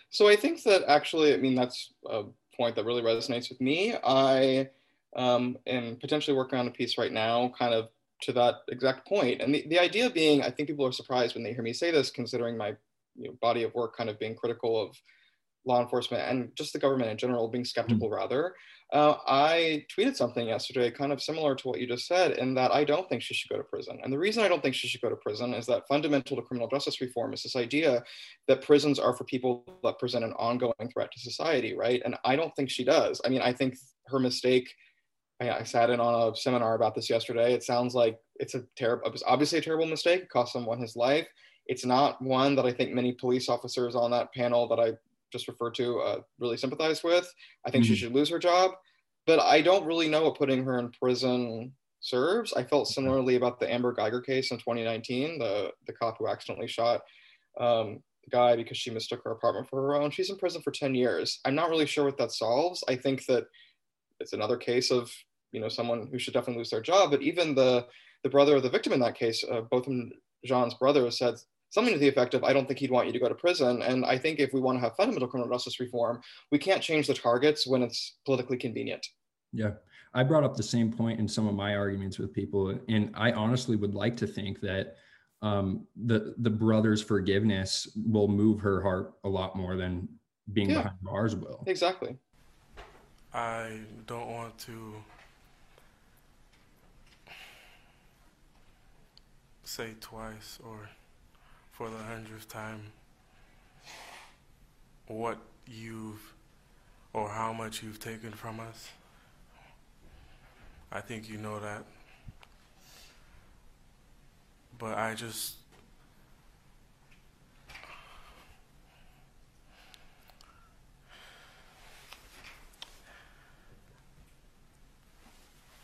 So 0.09 0.27
I 0.27 0.35
think 0.35 0.63
that 0.63 0.83
actually, 0.87 1.33
I 1.33 1.37
mean, 1.37 1.55
that's 1.55 1.93
a 2.09 2.23
point 2.55 2.75
that 2.75 2.85
really 2.85 3.01
resonates 3.01 3.49
with 3.49 3.59
me. 3.59 3.95
I 4.03 4.69
um, 5.15 5.57
am 5.67 5.97
potentially 5.97 6.35
working 6.35 6.59
on 6.59 6.67
a 6.67 6.71
piece 6.71 6.97
right 6.97 7.11
now, 7.11 7.51
kind 7.57 7.73
of 7.73 7.89
to 8.21 8.33
that 8.33 8.55
exact 8.69 9.07
point. 9.07 9.41
And 9.41 9.53
the, 9.53 9.65
the 9.67 9.79
idea 9.79 10.09
being, 10.09 10.41
I 10.41 10.49
think 10.49 10.69
people 10.69 10.85
are 10.85 10.91
surprised 10.91 11.35
when 11.35 11.43
they 11.43 11.53
hear 11.53 11.63
me 11.63 11.73
say 11.73 11.91
this, 11.91 12.09
considering 12.09 12.57
my 12.57 12.75
you 13.15 13.29
know, 13.29 13.37
body 13.41 13.63
of 13.63 13.73
work 13.73 13.95
kind 13.95 14.09
of 14.09 14.19
being 14.19 14.35
critical 14.35 14.81
of 14.81 14.95
law 15.65 15.81
enforcement 15.81 16.23
and 16.27 16.51
just 16.55 16.73
the 16.73 16.79
government 16.79 17.09
in 17.09 17.17
general 17.17 17.47
being 17.47 17.65
skeptical 17.65 18.07
mm-hmm. 18.07 18.15
rather. 18.15 18.55
Uh, 18.93 19.17
i 19.25 19.83
tweeted 19.91 20.15
something 20.15 20.47
yesterday 20.47 20.91
kind 20.91 21.11
of 21.11 21.19
similar 21.19 21.55
to 21.55 21.67
what 21.67 21.79
you 21.79 21.87
just 21.87 22.05
said 22.05 22.33
in 22.33 22.53
that 22.53 22.71
i 22.71 22.83
don't 22.83 23.09
think 23.09 23.19
she 23.19 23.33
should 23.33 23.49
go 23.49 23.57
to 23.57 23.63
prison. 23.63 23.99
And 24.03 24.13
the 24.13 24.19
reason 24.19 24.43
i 24.43 24.47
don't 24.47 24.61
think 24.61 24.75
she 24.75 24.87
should 24.87 25.01
go 25.01 25.09
to 25.09 25.15
prison 25.15 25.55
is 25.55 25.65
that 25.65 25.87
fundamental 25.87 26.37
to 26.37 26.43
criminal 26.43 26.67
justice 26.67 27.01
reform 27.01 27.33
is 27.33 27.41
this 27.41 27.55
idea 27.55 28.03
that 28.47 28.61
prisons 28.61 28.99
are 28.99 29.15
for 29.15 29.23
people 29.23 29.65
that 29.83 29.97
present 29.97 30.23
an 30.23 30.33
ongoing 30.33 30.89
threat 30.93 31.11
to 31.11 31.19
society 31.19 31.75
right? 31.75 32.01
And 32.05 32.15
i 32.23 32.35
don't 32.35 32.55
think 32.55 32.69
she 32.69 32.83
does. 32.83 33.19
I 33.25 33.29
mean 33.29 33.41
i 33.41 33.51
think 33.51 33.75
her 34.07 34.19
mistake 34.19 34.69
I, 35.41 35.49
I 35.51 35.63
sat 35.63 35.89
in 35.89 35.99
on 35.99 36.31
a 36.31 36.35
seminar 36.35 36.75
about 36.75 36.95
this 36.95 37.09
yesterday. 37.09 37.53
It 37.53 37.63
sounds 37.63 37.93
like 37.93 38.19
it's 38.35 38.55
a 38.55 38.63
terrible 38.75 39.11
obviously 39.25 39.59
a 39.59 39.61
terrible 39.61 39.85
mistake. 39.85 40.21
It 40.21 40.29
cost 40.29 40.53
someone 40.53 40.79
his 40.79 40.95
life. 40.95 41.27
It's 41.67 41.85
not 41.85 42.21
one 42.21 42.55
that 42.55 42.65
I 42.65 42.71
think 42.71 42.91
many 42.91 43.13
police 43.13 43.49
officers 43.49 43.95
on 43.95 44.11
that 44.11 44.33
panel 44.33 44.67
that 44.67 44.79
I 44.79 44.93
just 45.35 45.49
referred 45.49 45.75
to 45.75 45.99
uh, 45.99 46.19
really 46.39 46.55
sympathize 46.55 47.03
with. 47.03 47.31
I 47.65 47.71
think 47.71 47.83
mm-hmm. 47.83 47.93
she 47.93 47.99
should 47.99 48.13
lose 48.13 48.29
her 48.29 48.39
job, 48.39 48.71
but 49.27 49.39
I 49.39 49.61
don't 49.61 49.85
really 49.85 50.07
know 50.07 50.23
what 50.23 50.37
putting 50.37 50.63
her 50.63 50.79
in 50.79 50.91
prison 50.91 51.73
serves. 51.99 52.53
I 52.53 52.63
felt 52.63 52.87
similarly 52.87 53.35
about 53.35 53.59
the 53.59 53.71
Amber 53.71 53.93
Guyger 53.93 54.25
case 54.25 54.51
in 54.51 54.57
2019, 54.57 55.39
the 55.39 55.71
the 55.87 55.93
cop 55.93 56.17
who 56.17 56.27
accidentally 56.27 56.67
shot 56.67 57.01
um, 57.59 57.99
the 58.23 58.31
guy 58.31 58.55
because 58.55 58.77
she 58.77 58.91
mistook 58.91 59.21
her 59.25 59.31
apartment 59.31 59.67
for 59.69 59.81
her 59.81 59.95
own. 59.95 60.11
She's 60.11 60.29
in 60.29 60.37
prison 60.37 60.61
for 60.61 60.71
10 60.71 60.95
years. 60.95 61.39
I'm 61.43 61.55
not 61.55 61.69
really 61.69 61.85
sure 61.85 62.05
what 62.05 62.17
that 62.17 62.31
solves. 62.31 62.83
I 62.87 62.95
think 62.95 63.25
that 63.25 63.45
it's 64.19 64.33
another 64.33 64.57
case 64.57 64.91
of 64.91 65.11
you 65.51 65.59
know 65.59 65.69
someone 65.69 66.07
who 66.11 66.19
should 66.19 66.33
definitely 66.33 66.59
lose 66.59 66.69
their 66.69 66.81
job. 66.81 67.11
But 67.11 67.21
even 67.21 67.55
the 67.55 67.87
the 68.23 68.29
brother 68.29 68.55
of 68.55 68.63
the 68.63 68.69
victim 68.69 68.93
in 68.93 69.01
that 69.01 69.15
case, 69.15 69.43
uh, 69.43 69.61
both 69.61 69.87
of 69.87 69.93
Jean's 70.45 70.73
brothers 70.75 71.17
said 71.17 71.35
something 71.75 71.93
to 71.93 71.99
the 71.99 72.07
effect 72.07 72.33
of, 72.33 72.43
I 72.43 72.53
don't 72.53 72.67
think 72.67 72.79
he'd 72.79 72.89
want 72.89 73.05
you 73.05 73.13
to 73.13 73.19
go 73.19 73.27
to 73.27 73.35
prison. 73.35 73.81
And 73.83 74.05
I 74.05 74.17
think 74.17 74.39
if 74.39 74.53
we 74.53 74.61
want 74.61 74.77
to 74.77 74.79
have 74.79 74.95
fundamental 74.95 75.27
criminal 75.27 75.53
justice 75.53 75.79
reform, 75.79 76.21
we 76.51 76.57
can't 76.57 76.81
change 76.81 77.05
the 77.05 77.13
targets 77.13 77.67
when 77.67 77.83
it's 77.83 78.15
politically 78.25 78.57
convenient. 78.57 79.05
Yeah. 79.51 79.71
I 80.13 80.23
brought 80.23 80.45
up 80.45 80.55
the 80.55 80.63
same 80.63 80.91
point 80.91 81.19
in 81.19 81.27
some 81.27 81.45
of 81.47 81.53
my 81.53 81.75
arguments 81.75 82.17
with 82.17 82.33
people. 82.33 82.79
And 82.87 83.11
I 83.13 83.33
honestly 83.33 83.75
would 83.75 83.93
like 83.93 84.15
to 84.17 84.25
think 84.25 84.61
that 84.61 84.95
um, 85.41 85.85
the, 85.97 86.33
the 86.37 86.49
brother's 86.49 87.01
forgiveness 87.01 87.89
will 88.07 88.29
move 88.29 88.61
her 88.61 88.81
heart 88.81 89.15
a 89.25 89.29
lot 89.29 89.57
more 89.57 89.75
than 89.75 90.07
being 90.53 90.69
yeah, 90.69 90.77
behind 90.77 90.95
bars 91.01 91.35
will. 91.35 91.61
Exactly. 91.67 92.17
I 93.33 93.81
don't 94.07 94.29
want 94.29 94.57
to 94.59 94.93
say 99.65 99.89
twice 99.99 100.57
or 100.63 100.89
for 101.77 101.89
the 101.89 101.97
hundredth 101.97 102.47
time 102.47 102.81
what 105.07 105.37
you've 105.67 106.33
or 107.13 107.29
how 107.29 107.53
much 107.53 107.83
you've 107.83 107.99
taken 107.99 108.31
from 108.31 108.59
us. 108.59 108.89
I 110.91 111.01
think 111.01 111.29
you 111.29 111.37
know 111.37 111.59
that. 111.59 111.85
but 114.77 114.97
I 114.97 115.13
just 115.13 115.55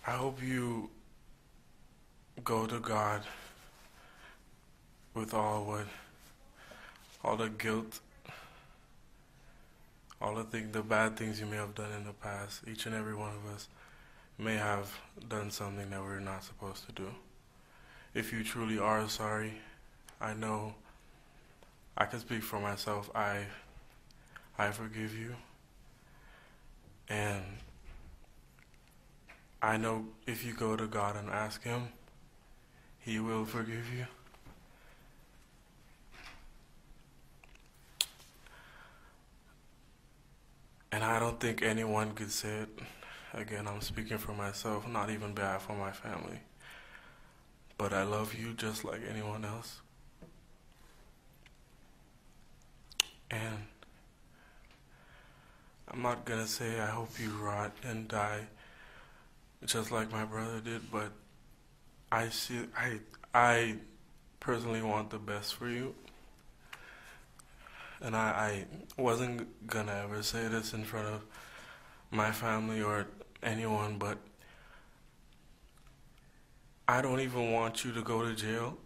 I 0.05 0.11
hope 0.11 0.41
you 0.43 0.89
go 2.43 2.65
to 2.65 2.79
God 2.79 3.21
with 5.13 5.33
all 5.33 5.65
what 5.65 5.87
all 7.23 7.35
the 7.35 7.49
guilt 7.49 7.99
all 10.21 10.35
the 10.35 10.43
thing 10.43 10.71
the 10.71 10.81
bad 10.81 11.17
things 11.17 11.39
you 11.39 11.45
may 11.45 11.57
have 11.57 11.73
done 11.75 11.91
in 11.97 12.05
the 12.05 12.13
past. 12.13 12.61
Each 12.67 12.85
and 12.85 12.93
every 12.93 13.15
one 13.15 13.31
of 13.31 13.53
us 13.53 13.67
may 14.37 14.55
have 14.55 14.91
done 15.27 15.49
something 15.51 15.89
that 15.89 16.01
we're 16.01 16.19
not 16.19 16.43
supposed 16.43 16.85
to 16.85 16.91
do. 16.91 17.07
If 18.13 18.31
you 18.31 18.43
truly 18.43 18.77
are 18.77 19.07
sorry 19.09 19.53
i 20.19 20.33
know 20.33 20.75
i 21.97 22.05
can 22.05 22.19
speak 22.19 22.43
for 22.43 22.59
myself. 22.59 23.09
I 23.15 23.45
i 24.57 24.69
forgive 24.71 25.17
you. 25.17 25.35
And 27.09 27.43
i 29.61 29.75
know 29.77 30.05
if 30.27 30.45
you 30.45 30.53
go 30.53 30.75
to 30.75 30.87
god 30.87 31.15
and 31.15 31.29
ask 31.29 31.63
him 31.63 31.87
he 32.99 33.19
will 33.19 33.45
forgive 33.45 33.91
you 33.93 34.05
And 40.91 41.03
I 41.03 41.19
don't 41.19 41.30
think 41.41 41.63
anyone 41.63 42.11
could 42.11 42.31
say 42.31 42.49
it. 42.49 42.69
Again, 43.33 43.67
I'm 43.67 43.81
speaking 43.81 44.19
for 44.19 44.31
myself, 44.31 44.87
not 44.87 45.09
even 45.09 45.33
bad 45.33 45.63
for 45.63 45.73
my 45.73 45.91
family. 45.91 46.39
But 47.79 47.93
I 47.93 48.03
love 48.03 48.35
you 48.35 48.53
just 48.53 48.85
like 48.85 49.01
anyone 49.09 49.43
else. 49.43 49.81
And 53.31 53.57
I'm 55.87 56.03
not 56.03 56.25
gonna 56.25 56.45
say 56.45 56.79
I 56.79 56.85
hope 56.85 57.19
you 57.19 57.31
rot 57.31 57.71
and 57.83 58.07
die 58.07 58.45
just 59.65 59.91
like 59.91 60.11
my 60.11 60.25
brother 60.25 60.59
did, 60.59 60.91
but 60.91 61.11
I 62.11 62.29
see 62.29 62.59
I 62.77 62.99
I 63.33 63.77
personally 64.39 64.83
want 64.83 65.09
the 65.09 65.17
best 65.17 65.55
for 65.55 65.67
you 65.67 65.95
and 68.01 68.15
I, 68.15 68.65
I 68.97 69.01
wasn't 69.01 69.67
gonna 69.67 70.01
ever 70.03 70.23
say 70.23 70.47
this 70.47 70.73
in 70.73 70.83
front 70.83 71.07
of 71.07 71.21
my 72.09 72.31
family 72.31 72.81
or 72.81 73.07
anyone, 73.43 73.97
but 73.97 74.17
I 76.87 77.01
don't 77.01 77.21
even 77.21 77.51
want 77.51 77.85
you 77.85 77.91
to 77.93 78.01
go 78.01 78.21
to 78.23 78.35
jail. 78.35 78.77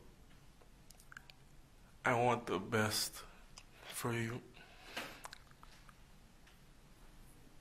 I 2.05 2.13
want 2.13 2.45
the 2.45 2.59
best 2.59 3.19
for 3.93 4.13
you. 4.13 4.41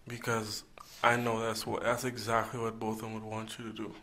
Because 0.07 0.65
I 1.03 1.17
know 1.17 1.41
that's 1.41 1.67
what 1.67 1.83
that's 1.83 2.05
exactly 2.05 2.61
what 2.61 2.79
both 2.79 2.97
of 2.97 3.03
them 3.03 3.15
would 3.15 3.23
want 3.23 3.59
you 3.59 3.65
to 3.65 3.73
do. 3.73 3.95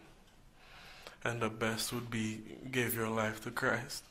And 1.24 1.39
the 1.39 1.50
best 1.50 1.93
would 1.93 2.10
be 2.10 2.41
give 2.72 2.96
your 2.96 3.10
life 3.10 3.43
to 3.43 3.51
Christ. 3.51 4.03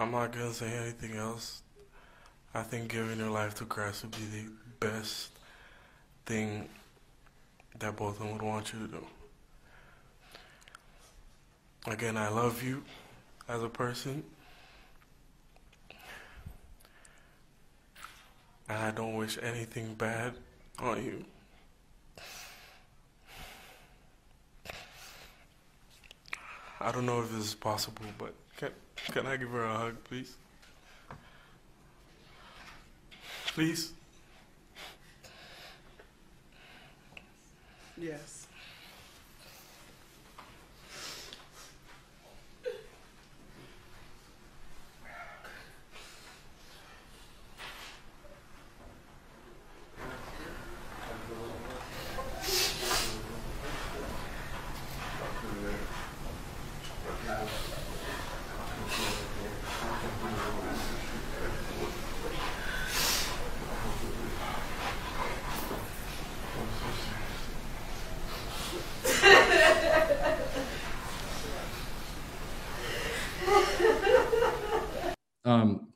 I'm 0.00 0.10
not 0.10 0.32
gonna 0.32 0.52
say 0.52 0.66
anything 0.66 1.16
else. 1.16 1.62
I 2.54 2.62
think 2.62 2.90
giving 2.90 3.18
your 3.18 3.30
life 3.30 3.54
to 3.56 3.64
Christ 3.64 4.02
would 4.02 4.12
be 4.12 4.24
the 4.24 4.50
best 4.80 5.30
thing 6.26 6.68
that 7.78 7.96
both 7.96 8.14
of 8.14 8.18
them 8.20 8.32
would 8.32 8.42
want 8.42 8.72
you 8.72 8.80
to 8.80 8.88
do. 8.88 9.06
Again, 11.86 12.16
I 12.16 12.28
love 12.28 12.62
you 12.62 12.82
as 13.48 13.62
a 13.62 13.68
person. 13.68 14.22
And 18.68 18.78
I 18.78 18.90
don't 18.90 19.14
wish 19.14 19.38
anything 19.42 19.94
bad 19.94 20.34
on 20.78 21.04
you. 21.04 21.24
I 26.80 26.90
don't 26.90 27.06
know 27.06 27.20
if 27.20 27.30
this 27.30 27.46
is 27.46 27.54
possible, 27.54 28.04
but 28.18 28.34
can, 29.06 29.26
I 29.26 29.36
give 29.36 29.50
her 29.50 29.64
a 29.64 29.76
hug, 29.76 30.04
please? 30.04 30.36
Please? 33.46 33.92
Yes. 37.98 38.41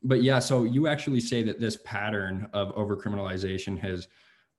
But 0.07 0.23
yeah, 0.23 0.39
so 0.39 0.65
you 0.65 0.87
actually 0.87 1.21
say 1.21 1.43
that 1.43 1.61
this 1.61 1.79
pattern 1.85 2.49
of 2.53 2.75
overcriminalization 2.75 3.79
has 3.79 4.09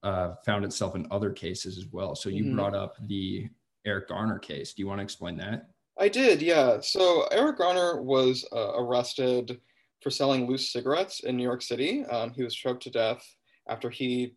uh, 0.04 0.36
found 0.46 0.66
itself 0.66 0.96
in 0.96 1.08
other 1.10 1.32
cases 1.32 1.78
as 1.78 1.88
well. 1.92 2.16
So 2.16 2.30
you 2.30 2.44
mm-hmm. 2.44 2.56
brought 2.56 2.76
up 2.76 2.96
the 3.08 3.50
Eric 3.86 4.10
Garner 4.10 4.40
case. 4.40 4.74
Do 4.74 4.82
you 4.82 4.88
want 4.88 5.00
to 5.00 5.04
explain 5.04 5.38
that? 5.38 5.70
I 6.00 6.10
did, 6.10 6.42
yeah. 6.42 6.80
So 6.82 7.28
Eric 7.32 7.58
Garner 7.58 8.02
was 8.02 8.46
uh, 8.54 8.74
arrested 8.78 9.60
for 10.02 10.12
selling 10.12 10.48
loose 10.48 10.72
cigarettes 10.72 11.22
in 11.22 11.36
New 11.36 11.44
York 11.44 11.62
City. 11.62 12.06
Um, 12.06 12.32
he 12.32 12.44
was 12.44 12.54
choked 12.54 12.84
to 12.84 12.92
death 12.92 13.26
after 13.68 13.90
he 13.90 14.36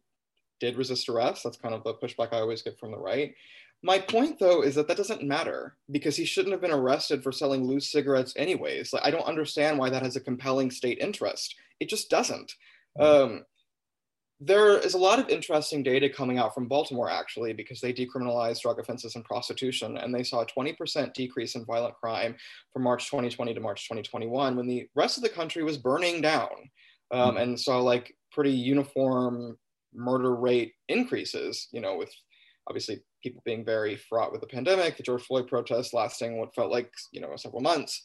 did 0.58 0.76
resist 0.76 1.08
arrest. 1.08 1.44
That's 1.44 1.56
kind 1.56 1.74
of 1.74 1.84
the 1.84 1.94
pushback 1.94 2.32
I 2.32 2.38
always 2.40 2.62
get 2.62 2.78
from 2.78 2.92
the 2.92 2.98
right. 2.98 3.34
My 3.82 3.98
point, 3.98 4.38
though, 4.38 4.62
is 4.62 4.74
that 4.74 4.88
that 4.88 4.96
doesn't 4.96 5.22
matter 5.22 5.76
because 5.90 6.16
he 6.16 6.26
shouldn't 6.26 6.52
have 6.52 6.60
been 6.60 6.70
arrested 6.70 7.22
for 7.22 7.32
selling 7.32 7.64
loose 7.64 7.90
cigarettes, 7.90 8.34
anyways. 8.36 8.92
Like, 8.92 9.06
I 9.06 9.10
don't 9.10 9.26
understand 9.26 9.78
why 9.78 9.88
that 9.88 10.02
has 10.02 10.16
a 10.16 10.20
compelling 10.20 10.70
state 10.70 10.98
interest. 10.98 11.54
It 11.80 11.88
just 11.88 12.10
doesn't. 12.10 12.52
Mm-hmm. 12.98 13.34
Um, 13.34 13.44
there 14.42 14.78
is 14.78 14.94
a 14.94 14.98
lot 14.98 15.18
of 15.18 15.28
interesting 15.28 15.82
data 15.82 16.08
coming 16.08 16.38
out 16.38 16.54
from 16.54 16.66
Baltimore, 16.66 17.10
actually, 17.10 17.52
because 17.52 17.80
they 17.80 17.92
decriminalized 17.92 18.62
drug 18.62 18.78
offenses 18.78 19.14
and 19.14 19.24
prostitution, 19.24 19.98
and 19.98 20.14
they 20.14 20.24
saw 20.24 20.40
a 20.40 20.46
20% 20.46 21.12
decrease 21.12 21.54
in 21.54 21.64
violent 21.64 21.94
crime 21.94 22.36
from 22.72 22.82
March 22.82 23.06
2020 23.06 23.54
to 23.54 23.60
March 23.60 23.86
2021 23.86 24.56
when 24.56 24.66
the 24.66 24.88
rest 24.94 25.18
of 25.18 25.22
the 25.22 25.28
country 25.28 25.62
was 25.62 25.76
burning 25.76 26.22
down 26.22 26.48
um, 27.10 27.30
mm-hmm. 27.30 27.36
and 27.38 27.60
saw 27.60 27.80
like 27.80 28.14
pretty 28.32 28.52
uniform 28.52 29.58
murder 29.92 30.34
rate 30.34 30.72
increases, 30.88 31.68
you 31.72 31.80
know, 31.80 31.96
with 31.96 32.10
obviously 32.70 33.00
people 33.22 33.42
being 33.44 33.64
very 33.64 33.96
fraught 33.96 34.32
with 34.32 34.40
the 34.40 34.46
pandemic, 34.46 34.96
the 34.96 35.02
George 35.02 35.24
Floyd 35.24 35.48
protests 35.48 35.92
lasting 35.92 36.38
what 36.38 36.54
felt 36.54 36.70
like 36.70 36.90
you 37.12 37.20
know 37.20 37.34
several 37.36 37.60
months. 37.60 38.02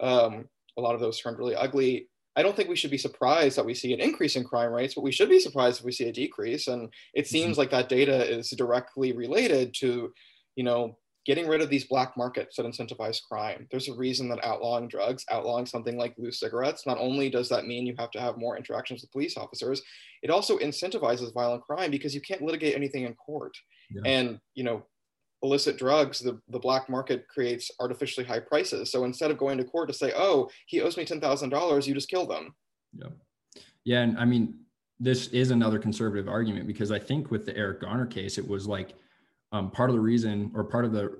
Um, 0.00 0.48
a 0.78 0.80
lot 0.80 0.94
of 0.94 1.00
those 1.00 1.18
turned 1.18 1.38
really 1.38 1.56
ugly. 1.56 2.08
I 2.36 2.42
don't 2.42 2.56
think 2.56 2.68
we 2.68 2.76
should 2.76 2.90
be 2.90 2.98
surprised 2.98 3.56
that 3.56 3.66
we 3.66 3.74
see 3.74 3.92
an 3.92 4.00
increase 4.00 4.36
in 4.36 4.44
crime 4.44 4.72
rates, 4.72 4.94
but 4.94 5.04
we 5.04 5.12
should 5.12 5.28
be 5.28 5.40
surprised 5.40 5.80
if 5.80 5.84
we 5.84 5.92
see 5.92 6.08
a 6.08 6.12
decrease. 6.12 6.66
And 6.66 6.92
it 7.14 7.26
seems 7.26 7.52
mm-hmm. 7.52 7.60
like 7.60 7.70
that 7.70 7.88
data 7.88 8.24
is 8.30 8.50
directly 8.50 9.12
related 9.12 9.74
to, 9.80 10.12
you 10.56 10.64
know, 10.64 10.96
getting 11.24 11.46
rid 11.46 11.60
of 11.60 11.70
these 11.70 11.84
black 11.84 12.16
markets 12.16 12.56
that 12.56 12.66
incentivize 12.66 13.22
crime. 13.22 13.68
There's 13.70 13.88
a 13.88 13.94
reason 13.94 14.28
that 14.30 14.44
outlawing 14.44 14.88
drugs, 14.88 15.24
outlawing 15.30 15.66
something 15.66 15.96
like 15.96 16.14
loose 16.18 16.40
cigarettes, 16.40 16.86
not 16.86 16.98
only 16.98 17.30
does 17.30 17.48
that 17.50 17.66
mean 17.66 17.86
you 17.86 17.94
have 17.98 18.10
to 18.12 18.20
have 18.20 18.38
more 18.38 18.56
interactions 18.56 19.02
with 19.02 19.12
police 19.12 19.36
officers, 19.36 19.82
it 20.22 20.30
also 20.30 20.58
incentivizes 20.58 21.32
violent 21.32 21.62
crime 21.62 21.90
because 21.90 22.14
you 22.14 22.20
can't 22.20 22.42
litigate 22.42 22.74
anything 22.74 23.04
in 23.04 23.14
court 23.14 23.56
yeah. 23.94 24.02
and 24.04 24.40
you 24.54 24.64
know 24.64 24.84
illicit 25.42 25.76
drugs 25.76 26.20
the, 26.20 26.40
the 26.48 26.58
black 26.58 26.88
market 26.88 27.26
creates 27.28 27.70
artificially 27.80 28.24
high 28.24 28.38
prices. 28.38 28.92
So 28.92 29.04
instead 29.04 29.30
of 29.30 29.38
going 29.38 29.58
to 29.58 29.64
court 29.64 29.88
to 29.88 29.94
say 29.94 30.12
oh 30.16 30.48
he 30.66 30.80
owes 30.80 30.96
me 30.96 31.04
$10000 31.04 31.86
you 31.86 31.94
just 31.94 32.08
kill 32.08 32.26
them. 32.26 32.54
Yeah. 32.96 33.08
Yeah 33.84 34.00
and 34.02 34.18
i 34.18 34.24
mean 34.24 34.58
this 35.00 35.28
is 35.28 35.50
another 35.50 35.78
conservative 35.78 36.28
argument 36.28 36.66
because 36.66 36.92
i 36.92 36.98
think 36.98 37.30
with 37.30 37.44
the 37.44 37.56
eric 37.56 37.80
garner 37.80 38.06
case 38.06 38.38
it 38.38 38.46
was 38.46 38.68
like 38.68 38.94
um, 39.50 39.70
part 39.70 39.90
of 39.90 39.96
the 39.96 40.00
reason 40.00 40.52
or 40.54 40.62
part 40.62 40.84
of 40.84 40.92
the 40.92 41.18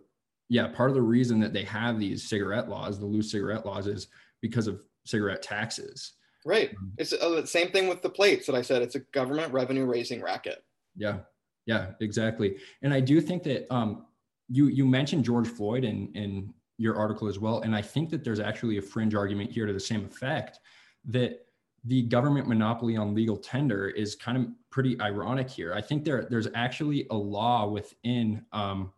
yeah 0.49 0.69
part 0.69 0.89
of 0.89 0.95
the 0.95 1.03
reason 1.03 1.41
that 1.41 1.53
they 1.53 1.65
have 1.65 1.99
these 1.99 2.29
cigarette 2.29 2.69
laws 2.69 3.01
the 3.01 3.07
loose 3.07 3.33
cigarette 3.33 3.67
laws 3.67 3.87
is 3.87 4.07
because 4.41 4.67
of 4.67 4.83
cigarette 5.05 5.43
taxes. 5.43 6.13
Right. 6.45 6.71
Um, 6.71 6.93
it's 6.99 7.13
uh, 7.13 7.29
the 7.29 7.47
same 7.47 7.71
thing 7.71 7.89
with 7.89 8.03
the 8.03 8.11
plates 8.11 8.47
that 8.47 8.55
i 8.55 8.63
said. 8.63 8.83
It's 8.83 8.95
a 8.95 9.01
government 9.13 9.53
revenue 9.53 9.85
raising 9.85 10.23
racket. 10.23 10.65
Yeah 10.97 11.19
yeah 11.67 11.91
exactly 12.01 12.57
and 12.83 12.93
i 12.93 13.01
do 13.01 13.21
think 13.21 13.43
that 13.43 13.73
um 13.73 14.05
you 14.53 14.67
you 14.67 14.85
mentioned 14.85 15.25
George 15.25 15.49
Floyd 15.49 15.85
in 15.85 16.13
in 16.15 16.53
your 16.79 16.97
article 16.97 17.29
as 17.29 17.39
well, 17.39 17.61
and 17.61 17.75
I 17.75 17.83
think 17.83 18.11
that 18.11 18.23
there's 18.25 18.41
actually 18.41 18.79
a 18.79 18.83
fringe 18.83 19.15
argument 19.15 19.51
here 19.51 19.67
to 19.67 19.73
the 19.73 19.81
same 19.81 20.05
effect 20.05 20.61
that 21.07 21.47
the 21.85 22.03
government 22.03 22.47
monopoly 22.47 22.97
on 22.97 23.15
legal 23.15 23.37
tender 23.37 23.89
is 23.89 24.15
kind 24.15 24.39
of 24.39 24.47
pretty 24.71 25.01
ironic 25.01 25.49
here. 25.49 25.75
I 25.75 25.81
think 25.81 26.05
there 26.05 26.27
there's 26.29 26.49
actually 26.55 27.07
a 27.11 27.17
law 27.17 27.67
within 27.67 28.45
um, 28.53 28.93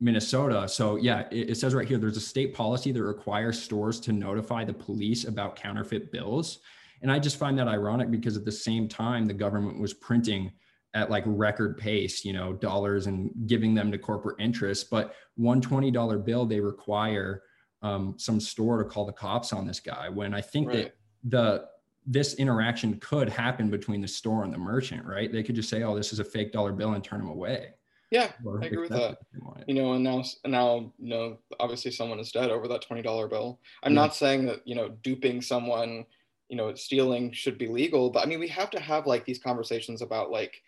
Minnesota. 0.00 0.66
So 0.68 0.96
yeah, 0.96 1.28
it, 1.30 1.50
it, 1.50 1.56
says 1.56 1.74
right 1.74 1.86
here 1.86 1.98
there's 1.98 2.16
a 2.16 2.20
state 2.20 2.54
policy 2.54 2.90
that 2.92 3.02
requires 3.02 3.60
stores 3.60 4.00
to 4.00 4.12
notify 4.12 4.64
the 4.64 4.72
police 4.72 5.24
about 5.24 5.56
counterfeit 5.56 6.10
bills, 6.10 6.60
and 7.02 7.12
I 7.12 7.18
just 7.18 7.36
find 7.36 7.58
that 7.58 7.68
ironic 7.68 8.10
because 8.10 8.36
at 8.36 8.44
the 8.44 8.52
same 8.52 8.88
time 8.88 9.26
the 9.26 9.34
government 9.34 9.78
was 9.78 9.92
printing 9.92 10.52
at 10.94 11.10
like 11.10 11.24
record 11.26 11.76
pace, 11.76 12.24
you 12.24 12.32
know, 12.32 12.52
dollars 12.52 13.06
and 13.06 13.30
giving 13.46 13.74
them 13.74 13.92
to 13.92 13.98
corporate 13.98 14.36
interests. 14.40 14.84
But 14.84 15.14
one 15.36 15.60
$20 15.60 16.24
bill, 16.24 16.46
they 16.46 16.60
require 16.60 17.42
um, 17.82 18.14
some 18.16 18.40
store 18.40 18.82
to 18.82 18.88
call 18.88 19.04
the 19.04 19.12
cops 19.12 19.52
on 19.52 19.66
this 19.66 19.80
guy. 19.80 20.08
When 20.08 20.34
I 20.34 20.40
think 20.40 20.68
right. 20.68 20.76
that 20.76 20.94
the 21.24 21.68
this 22.10 22.34
interaction 22.34 22.98
could 23.00 23.28
happen 23.28 23.70
between 23.70 24.00
the 24.00 24.08
store 24.08 24.42
and 24.42 24.52
the 24.52 24.58
merchant, 24.58 25.04
right? 25.04 25.30
They 25.30 25.42
could 25.42 25.54
just 25.54 25.68
say, 25.68 25.82
"Oh, 25.82 25.94
this 25.94 26.12
is 26.12 26.20
a 26.20 26.24
fake 26.24 26.52
dollar 26.52 26.72
bill," 26.72 26.94
and 26.94 27.04
turn 27.04 27.20
them 27.20 27.28
away. 27.28 27.74
Yeah, 28.10 28.32
I 28.62 28.64
agree 28.64 28.78
with 28.78 28.90
that. 28.90 29.18
You 29.66 29.74
know, 29.74 29.92
and 29.92 30.02
now, 30.02 30.24
now, 30.46 30.92
you 30.98 31.10
know, 31.10 31.38
obviously 31.60 31.90
someone 31.90 32.18
is 32.18 32.32
dead 32.32 32.50
over 32.50 32.66
that 32.68 32.82
twenty 32.82 33.02
dollar 33.02 33.28
bill. 33.28 33.60
I'm 33.82 33.92
yeah. 33.92 34.00
not 34.00 34.14
saying 34.14 34.46
that 34.46 34.66
you 34.66 34.74
know 34.74 34.88
duping 35.02 35.42
someone, 35.42 36.06
you 36.48 36.56
know, 36.56 36.74
stealing 36.74 37.30
should 37.32 37.58
be 37.58 37.66
legal, 37.66 38.10
but 38.10 38.24
I 38.24 38.26
mean, 38.26 38.40
we 38.40 38.48
have 38.48 38.70
to 38.70 38.80
have 38.80 39.06
like 39.06 39.26
these 39.26 39.38
conversations 39.38 40.00
about 40.00 40.30
like 40.30 40.62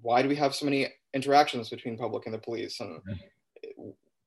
why 0.00 0.22
do 0.22 0.28
we 0.28 0.36
have 0.36 0.54
so 0.54 0.64
many 0.64 0.88
interactions 1.14 1.68
between 1.68 1.98
public 1.98 2.26
and 2.26 2.34
the 2.34 2.38
police? 2.38 2.80
And 2.80 3.00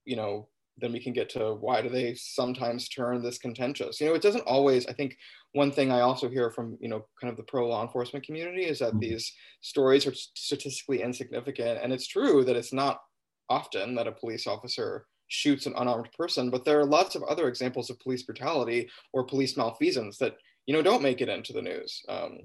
you 0.06 0.16
know 0.16 0.48
then 0.78 0.92
we 0.92 1.00
can 1.00 1.14
get 1.14 1.30
to 1.30 1.54
why 1.56 1.82
do 1.82 1.90
they 1.90 2.16
sometimes 2.16 2.90
turn 2.90 3.22
this 3.22 3.38
contentious? 3.38 4.00
You 4.00 4.08
know 4.08 4.16
it 4.16 4.22
doesn't 4.22 4.42
always 4.42 4.88
i 4.88 4.94
think 4.94 5.18
one 5.54 5.72
thing 5.72 5.92
i 5.92 6.02
also 6.02 6.30
hear 6.30 6.50
from 6.50 6.78
you 6.80 6.90
know 6.90 7.06
kind 7.20 7.30
of 7.30 7.38
the 7.38 7.44
pro 7.44 7.68
law 7.68 7.82
enforcement 7.84 8.26
community 8.26 8.64
is 8.64 8.80
that 8.80 8.92
mm-hmm. 8.92 9.00
these 9.00 9.34
stories 9.62 10.08
are 10.08 10.14
statistically 10.14 11.02
insignificant. 11.02 11.80
And 11.82 11.94
it's 11.94 12.08
true 12.08 12.44
that 12.46 12.56
it's 12.56 12.74
not 12.74 13.02
often 13.50 13.96
that 13.96 14.08
a 14.08 14.12
police 14.12 14.48
officer 14.48 15.06
shoots 15.28 15.66
an 15.66 15.74
unarmed 15.78 16.10
person 16.18 16.50
but 16.50 16.66
there 16.66 16.80
are 16.80 16.86
lots 16.86 17.16
of 17.16 17.24
other 17.24 17.48
examples 17.48 17.90
of 17.90 18.00
police 18.00 18.24
brutality 18.24 18.90
or 19.14 19.24
police 19.24 19.56
malfeasance 19.56 20.18
that 20.18 20.36
you 20.66 20.74
know 20.74 20.82
don't 20.82 21.04
make 21.04 21.22
it 21.22 21.30
into 21.30 21.54
the 21.54 21.62
news. 21.62 22.02
Um, 22.10 22.40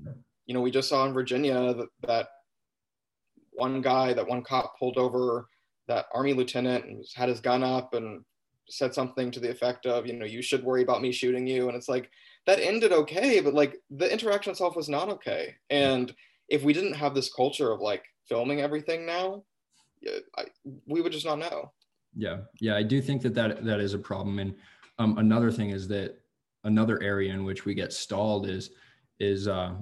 you 0.46 0.54
know 0.54 0.60
we 0.60 0.70
just 0.70 0.88
saw 0.88 1.06
in 1.06 1.12
virginia 1.12 1.74
that, 1.74 1.88
that 2.06 2.28
one 3.56 3.80
guy, 3.80 4.12
that 4.12 4.26
one 4.26 4.42
cop 4.42 4.78
pulled 4.78 4.98
over 4.98 5.48
that 5.88 6.06
army 6.12 6.32
lieutenant 6.32 6.84
and 6.84 7.04
had 7.14 7.28
his 7.28 7.40
gun 7.40 7.62
up 7.62 7.94
and 7.94 8.24
said 8.68 8.92
something 8.92 9.30
to 9.30 9.40
the 9.40 9.50
effect 9.50 9.86
of, 9.86 10.06
you 10.06 10.12
know, 10.12 10.26
you 10.26 10.42
should 10.42 10.64
worry 10.64 10.82
about 10.82 11.02
me 11.02 11.12
shooting 11.12 11.46
you. 11.46 11.68
And 11.68 11.76
it's 11.76 11.88
like 11.88 12.10
that 12.46 12.60
ended 12.60 12.92
okay, 12.92 13.40
but 13.40 13.54
like 13.54 13.76
the 13.90 14.10
interaction 14.10 14.50
itself 14.50 14.76
was 14.76 14.88
not 14.88 15.08
okay. 15.08 15.54
And 15.70 16.14
if 16.48 16.62
we 16.62 16.72
didn't 16.72 16.94
have 16.94 17.14
this 17.14 17.32
culture 17.32 17.72
of 17.72 17.80
like 17.80 18.04
filming 18.28 18.60
everything 18.60 19.06
now, 19.06 19.44
I, 20.36 20.44
we 20.86 21.00
would 21.00 21.12
just 21.12 21.26
not 21.26 21.38
know. 21.38 21.72
Yeah, 22.16 22.38
yeah, 22.60 22.76
I 22.76 22.82
do 22.82 23.00
think 23.00 23.22
that 23.22 23.34
that 23.34 23.64
that 23.64 23.80
is 23.80 23.94
a 23.94 23.98
problem. 23.98 24.38
And 24.38 24.54
um, 24.98 25.18
another 25.18 25.50
thing 25.50 25.70
is 25.70 25.86
that 25.88 26.18
another 26.64 27.02
area 27.02 27.32
in 27.32 27.44
which 27.44 27.64
we 27.64 27.74
get 27.74 27.92
stalled 27.92 28.48
is 28.48 28.70
is 29.20 29.48
uh, 29.48 29.74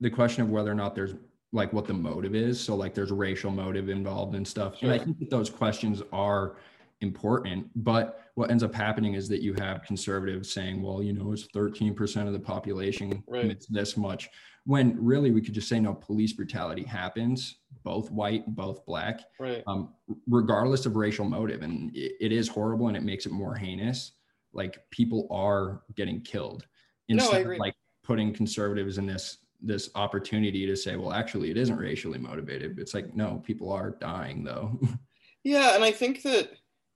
the 0.00 0.10
question 0.10 0.42
of 0.42 0.50
whether 0.50 0.70
or 0.70 0.74
not 0.74 0.94
there's 0.94 1.14
like 1.52 1.72
what 1.72 1.86
the 1.86 1.94
motive 1.94 2.34
is. 2.34 2.60
So 2.60 2.74
like 2.74 2.94
there's 2.94 3.10
racial 3.10 3.50
motive 3.50 3.88
involved 3.88 4.34
and 4.34 4.46
stuff. 4.46 4.78
Sure. 4.78 4.90
And 4.90 5.00
I 5.00 5.04
think 5.04 5.18
that 5.18 5.30
those 5.30 5.48
questions 5.48 6.02
are 6.12 6.56
important. 7.00 7.68
But 7.76 8.30
what 8.34 8.50
ends 8.50 8.62
up 8.62 8.74
happening 8.74 9.14
is 9.14 9.28
that 9.28 9.40
you 9.42 9.54
have 9.54 9.82
conservatives 9.82 10.52
saying, 10.52 10.82
well, 10.82 11.02
you 11.02 11.12
know, 11.12 11.32
it's 11.32 11.46
13% 11.48 12.26
of 12.26 12.32
the 12.32 12.38
population 12.38 13.22
right. 13.26 13.42
commits 13.42 13.66
this 13.66 13.96
much. 13.96 14.28
When 14.64 15.02
really 15.02 15.30
we 15.30 15.40
could 15.40 15.54
just 15.54 15.68
say 15.68 15.80
no, 15.80 15.94
police 15.94 16.34
brutality 16.34 16.82
happens, 16.82 17.56
both 17.82 18.10
white, 18.10 18.44
both 18.54 18.84
black, 18.84 19.20
right. 19.40 19.62
um, 19.66 19.94
regardless 20.28 20.84
of 20.84 20.96
racial 20.96 21.24
motive. 21.24 21.62
And 21.62 21.94
it, 21.96 22.12
it 22.20 22.32
is 22.32 22.48
horrible 22.48 22.88
and 22.88 22.96
it 22.96 23.02
makes 23.02 23.24
it 23.24 23.32
more 23.32 23.54
heinous. 23.54 24.12
Like 24.52 24.82
people 24.90 25.26
are 25.30 25.82
getting 25.94 26.20
killed 26.20 26.66
instead 27.08 27.46
no, 27.46 27.52
of 27.52 27.58
like 27.58 27.74
putting 28.02 28.32
conservatives 28.34 28.98
in 28.98 29.06
this 29.06 29.38
this 29.60 29.90
opportunity 29.94 30.66
to 30.66 30.76
say, 30.76 30.96
well, 30.96 31.12
actually, 31.12 31.50
it 31.50 31.56
isn't 31.56 31.76
racially 31.76 32.18
motivated. 32.18 32.78
It's 32.78 32.94
like, 32.94 33.14
no, 33.14 33.42
people 33.44 33.72
are 33.72 33.90
dying 33.90 34.44
though. 34.44 34.78
yeah, 35.44 35.74
and 35.74 35.84
I 35.84 35.90
think 35.90 36.22
that 36.22 36.50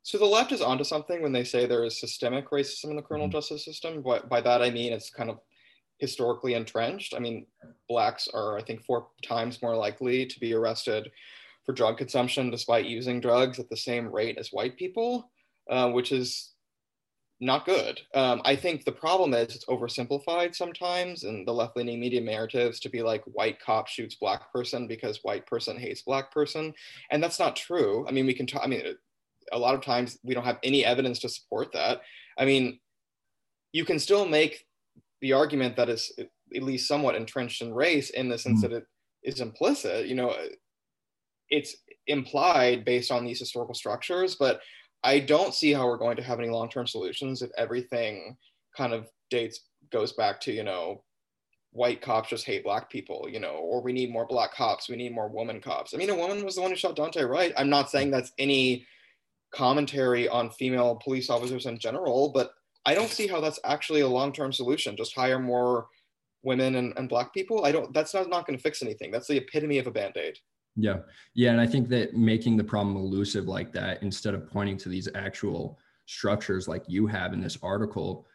so 0.04 0.18
the 0.18 0.24
left 0.24 0.52
is 0.52 0.60
onto 0.60 0.84
something 0.84 1.22
when 1.22 1.32
they 1.32 1.44
say 1.44 1.64
there 1.64 1.84
is 1.84 2.00
systemic 2.00 2.50
racism 2.50 2.90
in 2.90 2.96
the 2.96 3.02
criminal 3.02 3.28
mm-hmm. 3.28 3.38
justice 3.38 3.64
system. 3.64 4.02
But 4.02 4.28
by 4.28 4.40
that 4.40 4.62
I 4.62 4.70
mean 4.70 4.92
it's 4.92 5.10
kind 5.10 5.30
of 5.30 5.38
historically 5.98 6.54
entrenched. 6.54 7.14
I 7.14 7.20
mean, 7.20 7.46
blacks 7.88 8.28
are 8.32 8.58
I 8.58 8.62
think 8.62 8.84
four 8.84 9.08
times 9.22 9.62
more 9.62 9.76
likely 9.76 10.26
to 10.26 10.40
be 10.40 10.54
arrested 10.54 11.10
for 11.64 11.72
drug 11.72 11.98
consumption 11.98 12.50
despite 12.50 12.86
using 12.86 13.20
drugs 13.20 13.58
at 13.58 13.68
the 13.68 13.76
same 13.76 14.12
rate 14.12 14.38
as 14.38 14.48
white 14.48 14.76
people, 14.76 15.30
uh, 15.70 15.90
which 15.90 16.10
is 16.10 16.51
not 17.42 17.66
good. 17.66 18.00
Um, 18.14 18.40
I 18.44 18.54
think 18.54 18.84
the 18.84 18.92
problem 18.92 19.34
is 19.34 19.56
it's 19.56 19.64
oversimplified 19.64 20.54
sometimes 20.54 21.24
in 21.24 21.44
the 21.44 21.52
left 21.52 21.76
leaning 21.76 21.98
media 21.98 22.20
narratives 22.20 22.78
to 22.80 22.88
be 22.88 23.02
like 23.02 23.24
white 23.24 23.60
cop 23.60 23.88
shoots 23.88 24.14
black 24.14 24.52
person 24.52 24.86
because 24.86 25.18
white 25.22 25.44
person 25.44 25.76
hates 25.76 26.02
black 26.02 26.30
person. 26.30 26.72
And 27.10 27.20
that's 27.20 27.40
not 27.40 27.56
true. 27.56 28.06
I 28.08 28.12
mean, 28.12 28.26
we 28.26 28.34
can 28.34 28.46
talk, 28.46 28.62
I 28.62 28.68
mean, 28.68 28.82
a 29.50 29.58
lot 29.58 29.74
of 29.74 29.80
times 29.80 30.18
we 30.22 30.34
don't 30.34 30.44
have 30.44 30.60
any 30.62 30.84
evidence 30.84 31.18
to 31.20 31.28
support 31.28 31.72
that. 31.72 32.02
I 32.38 32.44
mean, 32.44 32.78
you 33.72 33.84
can 33.84 33.98
still 33.98 34.24
make 34.24 34.64
the 35.20 35.32
argument 35.32 35.74
that 35.76 35.88
is 35.88 36.12
at 36.18 36.62
least 36.62 36.86
somewhat 36.86 37.16
entrenched 37.16 37.60
in 37.60 37.74
race 37.74 38.10
in 38.10 38.28
the 38.28 38.38
sense 38.38 38.62
mm-hmm. 38.62 38.72
that 38.72 38.78
it 38.78 38.86
is 39.24 39.40
implicit. 39.40 40.06
You 40.06 40.14
know, 40.14 40.32
it's 41.50 41.74
implied 42.06 42.84
based 42.84 43.10
on 43.10 43.24
these 43.24 43.40
historical 43.40 43.74
structures, 43.74 44.36
but 44.36 44.60
I 45.04 45.18
don't 45.18 45.54
see 45.54 45.72
how 45.72 45.86
we're 45.86 45.96
going 45.96 46.16
to 46.16 46.22
have 46.22 46.38
any 46.38 46.48
long-term 46.48 46.86
solutions 46.86 47.42
if 47.42 47.50
everything 47.56 48.36
kind 48.76 48.92
of 48.92 49.08
dates 49.30 49.60
goes 49.90 50.12
back 50.12 50.40
to 50.40 50.52
you 50.52 50.62
know 50.62 51.02
white 51.72 52.02
cops 52.02 52.28
just 52.28 52.44
hate 52.44 52.64
black 52.64 52.90
people 52.90 53.26
you 53.30 53.40
know 53.40 53.54
or 53.54 53.82
we 53.82 53.92
need 53.92 54.12
more 54.12 54.26
black 54.26 54.52
cops 54.54 54.88
we 54.88 54.96
need 54.96 55.14
more 55.14 55.28
woman 55.28 55.60
cops. 55.60 55.94
I 55.94 55.96
mean 55.96 56.10
a 56.10 56.14
woman 56.14 56.44
was 56.44 56.56
the 56.56 56.62
one 56.62 56.70
who 56.70 56.76
shot 56.76 56.96
Daunte 56.96 57.28
wright. 57.28 57.52
I'm 57.56 57.70
not 57.70 57.90
saying 57.90 58.10
that's 58.10 58.32
any 58.38 58.86
commentary 59.52 60.28
on 60.28 60.50
female 60.50 60.96
police 61.02 61.28
officers 61.28 61.66
in 61.66 61.78
general 61.78 62.30
but 62.30 62.52
i 62.86 62.94
don't 62.94 63.10
see 63.10 63.26
how 63.26 63.38
that's 63.38 63.60
actually 63.64 64.00
a 64.00 64.08
long-term 64.08 64.52
solution. 64.52 64.96
Just 64.96 65.14
hire 65.14 65.38
more 65.38 65.86
women 66.42 66.76
and, 66.76 66.92
and 66.96 67.08
black 67.08 67.32
people? 67.32 67.64
I 67.64 67.72
don't 67.72 67.92
that's 67.94 68.14
not, 68.14 68.28
not 68.28 68.46
going 68.46 68.56
to 68.58 68.62
fix 68.62 68.82
anything. 68.82 69.10
That's 69.10 69.28
the 69.28 69.36
epitome 69.36 69.78
of 69.78 69.86
a 69.86 69.90
band-aid 69.90 70.38
yeah. 70.76 70.98
Yeah. 71.34 71.52
And 71.52 71.60
I 71.60 71.66
think 71.66 71.88
that 71.88 72.14
making 72.14 72.56
the 72.56 72.64
problem 72.64 72.96
elusive 72.96 73.46
like 73.46 73.72
that, 73.72 74.02
instead 74.02 74.34
of 74.34 74.48
pointing 74.48 74.76
to 74.78 74.88
these 74.88 75.08
actual 75.14 75.78
structures 76.06 76.68
like 76.68 76.84
you 76.88 77.06
have 77.06 77.32
in 77.32 77.40
this 77.40 77.58
article, 77.62 78.26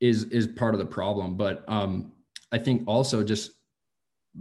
is 0.00 0.24
is 0.24 0.46
part 0.46 0.74
of 0.74 0.78
the 0.78 0.86
problem. 0.86 1.36
But 1.36 1.64
um, 1.68 2.12
I 2.52 2.58
think 2.58 2.82
also 2.86 3.22
just 3.22 3.52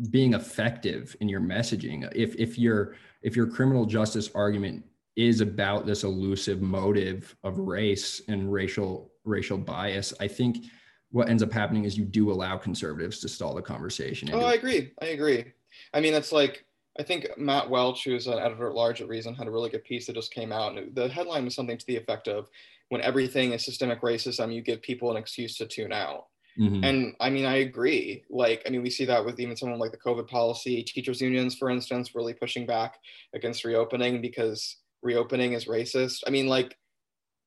being 0.09 0.33
effective 0.33 1.15
in 1.19 1.29
your 1.29 1.41
messaging. 1.41 2.09
If 2.13 2.35
if 2.35 2.57
your 2.57 2.95
if 3.21 3.35
your 3.35 3.47
criminal 3.47 3.85
justice 3.85 4.29
argument 4.35 4.85
is 5.15 5.39
about 5.39 5.85
this 5.85 6.03
elusive 6.03 6.61
motive 6.61 7.35
of 7.43 7.57
race 7.57 8.21
and 8.27 8.51
racial 8.51 9.11
racial 9.23 9.57
bias, 9.57 10.13
I 10.19 10.27
think 10.27 10.65
what 11.11 11.29
ends 11.29 11.41
up 11.41 11.51
happening 11.53 11.85
is 11.85 11.97
you 11.97 12.03
do 12.03 12.31
allow 12.31 12.57
conservatives 12.57 13.19
to 13.21 13.29
stall 13.29 13.55
the 13.55 13.61
conversation. 13.61 14.29
Oh, 14.33 14.41
I 14.41 14.55
agree. 14.55 14.91
I 15.01 15.07
agree. 15.07 15.45
I 15.93 16.01
mean, 16.01 16.13
it's 16.13 16.33
like 16.33 16.65
I 16.99 17.03
think 17.03 17.27
Matt 17.37 17.69
Welch, 17.69 18.03
who's 18.05 18.27
an 18.27 18.39
editor 18.39 18.69
at 18.69 18.75
large 18.75 19.01
at 19.01 19.07
Reason, 19.07 19.35
had 19.35 19.47
a 19.47 19.51
really 19.51 19.69
good 19.69 19.83
piece 19.83 20.07
that 20.07 20.15
just 20.15 20.33
came 20.33 20.51
out. 20.51 20.77
And 20.77 20.95
the 20.95 21.09
headline 21.09 21.45
was 21.45 21.55
something 21.55 21.77
to 21.77 21.85
the 21.85 21.97
effect 21.97 22.27
of 22.27 22.47
when 22.89 23.01
everything 23.01 23.51
is 23.51 23.65
systemic 23.65 24.01
racism, 24.01 24.53
you 24.53 24.61
give 24.61 24.81
people 24.81 25.11
an 25.11 25.17
excuse 25.17 25.57
to 25.57 25.65
tune 25.65 25.91
out. 25.91 26.27
Mm-hmm. 26.59 26.83
And 26.83 27.15
I 27.19 27.29
mean, 27.29 27.45
I 27.45 27.57
agree. 27.57 28.23
Like, 28.29 28.63
I 28.65 28.69
mean, 28.69 28.81
we 28.81 28.89
see 28.89 29.05
that 29.05 29.25
with 29.25 29.39
even 29.39 29.57
someone 29.57 29.79
like 29.79 29.91
the 29.91 29.97
COVID 29.97 30.27
policy, 30.29 30.83
teachers' 30.83 31.19
unions, 31.19 31.55
for 31.55 31.69
instance, 31.69 32.15
really 32.15 32.33
pushing 32.33 32.65
back 32.65 32.97
against 33.33 33.65
reopening 33.65 34.21
because 34.21 34.77
reopening 35.01 35.53
is 35.53 35.65
racist. 35.65 36.23
I 36.25 36.29
mean, 36.29 36.47
like, 36.47 36.77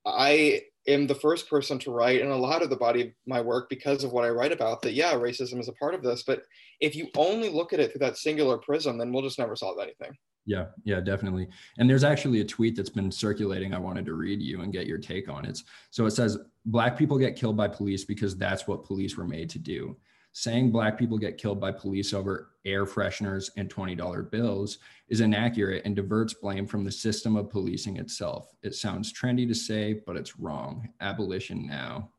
I 0.04 0.62
am 0.88 1.07
the 1.07 1.14
first 1.14 1.48
person 1.48 1.79
to 1.81 1.90
write 1.90 2.20
in 2.20 2.31
a 2.31 2.37
lot 2.37 2.62
of 2.62 2.70
the 2.70 2.77
body 2.77 3.03
of 3.03 3.09
my 3.27 3.40
work 3.40 3.68
because 3.68 4.03
of 4.05 4.12
what 4.12 4.24
I 4.24 4.31
write 4.31 4.53
about 4.53 4.83
that, 4.83 4.94
yeah, 4.94 5.12
racism 5.12 5.61
is 5.61 5.68
a 5.68 5.72
part 5.74 5.94
of 5.94 6.03
this. 6.03 6.22
But 6.22 6.42
if 6.81 6.96
you 6.96 7.09
only 7.16 7.51
look 7.51 7.72
at 7.72 7.81
it 7.81 7.92
through 7.92 8.01
that 8.01 8.16
singular 8.16 8.59
prism, 8.59 8.98
then 8.98 9.12
we'll 9.12 9.22
just 9.22 9.38
never 9.38 9.55
solve 9.55 9.79
anything. 9.81 10.16
Yeah, 10.46 10.66
yeah, 10.85 11.01
definitely. 11.01 11.46
And 11.77 11.88
there's 11.88 12.05
actually 12.05 12.40
a 12.40 12.44
tweet 12.44 12.74
that's 12.74 12.88
been 12.88 13.12
circulating. 13.12 13.74
I 13.74 13.79
wanted 13.79 14.07
to 14.07 14.14
read 14.14 14.40
you 14.40 14.62
and 14.62 14.72
get 14.72 14.87
your 14.87 14.96
take 14.96 15.29
on 15.29 15.44
it. 15.44 15.62
So 15.90 16.07
it 16.07 16.12
says 16.12 16.38
Black 16.64 16.96
people 16.96 17.18
get 17.18 17.37
killed 17.37 17.57
by 17.57 17.68
police 17.68 18.05
because 18.05 18.37
that's 18.37 18.66
what 18.66 18.85
police 18.85 19.16
were 19.16 19.27
made 19.27 19.51
to 19.51 19.59
do. 19.59 19.96
Saying 20.38 20.70
black 20.70 20.96
people 20.96 21.18
get 21.18 21.37
killed 21.37 21.61
by 21.61 21.72
police 21.72 22.14
over 22.14 22.51
air 22.64 22.87
fresheners 22.87 23.51
and 23.57 23.68
$20 23.68 24.31
bills 24.31 24.79
is 25.09 25.20
inaccurate 25.20 25.83
and 25.85 25.96
diverts 25.96 26.33
blame 26.33 26.64
from 26.64 26.85
the 26.85 26.92
system 26.92 27.35
of 27.35 27.51
policing 27.51 27.96
itself. 27.96 28.55
It 28.62 28.77
sounds 28.77 29.12
trendy 29.12 29.48
to 29.48 29.55
say, 29.55 29.94
but 30.07 30.16
it's 30.16 30.38
wrong. 30.38 30.88
Abolition 31.01 31.66
now. 31.66 32.11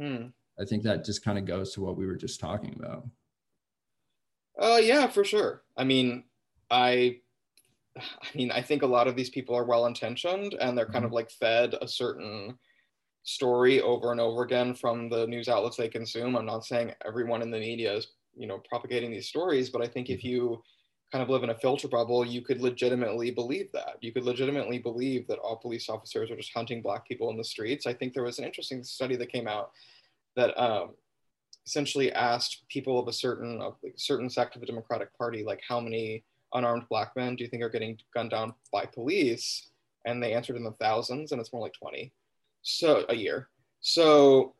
Mm. 0.00 0.32
I 0.60 0.64
think 0.64 0.82
that 0.82 1.04
just 1.04 1.24
kind 1.24 1.38
of 1.38 1.44
goes 1.44 1.72
to 1.74 1.80
what 1.80 1.96
we 1.96 2.04
were 2.04 2.16
just 2.16 2.40
talking 2.40 2.74
about. 2.76 3.06
Uh, 4.60 4.80
yeah, 4.82 5.06
for 5.06 5.22
sure. 5.22 5.62
I 5.76 5.84
mean, 5.84 6.24
I, 6.72 7.20
I 7.96 8.26
mean, 8.34 8.50
I 8.50 8.60
think 8.60 8.82
a 8.82 8.86
lot 8.86 9.06
of 9.06 9.14
these 9.14 9.30
people 9.30 9.54
are 9.54 9.64
well 9.64 9.86
intentioned 9.86 10.54
and 10.54 10.76
they're 10.76 10.84
kind 10.84 11.04
of 11.04 11.10
mm-hmm. 11.10 11.14
like 11.14 11.30
fed 11.30 11.76
a 11.80 11.86
certain 11.86 12.58
story 13.28 13.82
over 13.82 14.10
and 14.10 14.20
over 14.20 14.42
again 14.42 14.74
from 14.74 15.10
the 15.10 15.26
news 15.26 15.50
outlets 15.50 15.76
they 15.76 15.86
consume. 15.86 16.34
I'm 16.34 16.46
not 16.46 16.64
saying 16.64 16.94
everyone 17.04 17.42
in 17.42 17.50
the 17.50 17.58
media 17.58 17.94
is, 17.94 18.08
you 18.34 18.46
know, 18.46 18.62
propagating 18.66 19.10
these 19.10 19.28
stories, 19.28 19.68
but 19.68 19.82
I 19.82 19.86
think 19.86 20.08
if 20.08 20.20
mm-hmm. 20.20 20.28
you 20.28 20.62
kind 21.12 21.22
of 21.22 21.28
live 21.28 21.42
in 21.42 21.50
a 21.50 21.58
filter 21.58 21.88
bubble, 21.88 22.24
you 22.24 22.40
could 22.40 22.62
legitimately 22.62 23.30
believe 23.30 23.70
that. 23.72 23.96
You 24.00 24.12
could 24.12 24.24
legitimately 24.24 24.78
believe 24.78 25.26
that 25.26 25.38
all 25.40 25.56
police 25.56 25.90
officers 25.90 26.30
are 26.30 26.36
just 26.36 26.54
hunting 26.54 26.80
black 26.80 27.06
people 27.06 27.28
in 27.28 27.36
the 27.36 27.44
streets. 27.44 27.86
I 27.86 27.92
think 27.92 28.14
there 28.14 28.22
was 28.22 28.38
an 28.38 28.46
interesting 28.46 28.82
study 28.82 29.16
that 29.16 29.30
came 29.30 29.46
out 29.46 29.72
that 30.34 30.58
um, 30.58 30.94
essentially 31.66 32.10
asked 32.12 32.66
people 32.68 32.98
of 32.98 33.08
a 33.08 33.12
certain 33.12 33.60
of 33.60 33.76
a 33.84 33.92
certain 33.96 34.30
sect 34.30 34.54
of 34.54 34.62
the 34.62 34.66
Democratic 34.66 35.16
Party, 35.18 35.44
like 35.44 35.60
how 35.68 35.80
many 35.80 36.24
unarmed 36.54 36.88
black 36.88 37.14
men 37.14 37.36
do 37.36 37.44
you 37.44 37.50
think 37.50 37.62
are 37.62 37.68
getting 37.68 37.98
gunned 38.14 38.30
down 38.30 38.54
by 38.72 38.86
police? 38.86 39.68
And 40.06 40.22
they 40.22 40.32
answered 40.32 40.56
in 40.56 40.64
the 40.64 40.72
thousands, 40.72 41.32
and 41.32 41.40
it's 41.40 41.52
more 41.52 41.60
like 41.60 41.74
20 41.74 42.10
so 42.68 43.04
a 43.08 43.14
year. 43.14 43.48
So 43.80 44.54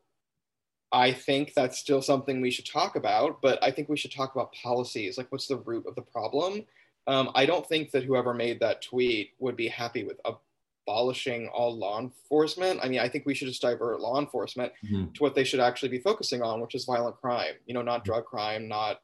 I 0.91 1.11
think 1.11 1.53
that's 1.53 1.77
still 1.77 2.01
something 2.01 2.41
we 2.41 2.51
should 2.51 2.65
talk 2.65 2.95
about, 2.95 3.41
but 3.41 3.61
I 3.63 3.71
think 3.71 3.89
we 3.89 3.97
should 3.97 4.11
talk 4.11 4.33
about 4.33 4.53
policies. 4.53 5.17
Like, 5.17 5.31
what's 5.31 5.47
the 5.47 5.57
root 5.57 5.85
of 5.87 5.95
the 5.95 6.01
problem? 6.01 6.65
Um, 7.05 7.29
I 7.35 7.45
don't 7.45 7.65
think 7.65 7.91
that 7.91 8.03
whoever 8.03 8.33
made 8.33 8.59
that 8.59 8.81
tweet 8.81 9.31
would 9.39 9.55
be 9.55 9.67
happy 9.67 10.03
with 10.03 10.19
abolishing 10.25 11.47
all 11.49 11.75
law 11.75 11.99
enforcement. 11.99 12.79
I 12.81 12.89
mean, 12.89 12.99
I 12.99 13.09
think 13.09 13.25
we 13.25 13.35
should 13.35 13.47
just 13.47 13.61
divert 13.61 13.99
law 13.99 14.19
enforcement 14.19 14.73
mm-hmm. 14.83 15.11
to 15.13 15.23
what 15.23 15.35
they 15.35 15.43
should 15.43 15.59
actually 15.59 15.89
be 15.89 15.99
focusing 15.99 16.41
on, 16.41 16.61
which 16.61 16.75
is 16.75 16.85
violent 16.85 17.17
crime. 17.17 17.53
You 17.65 17.73
know, 17.73 17.81
not 17.81 18.03
drug 18.03 18.25
crime, 18.25 18.67
not 18.67 19.01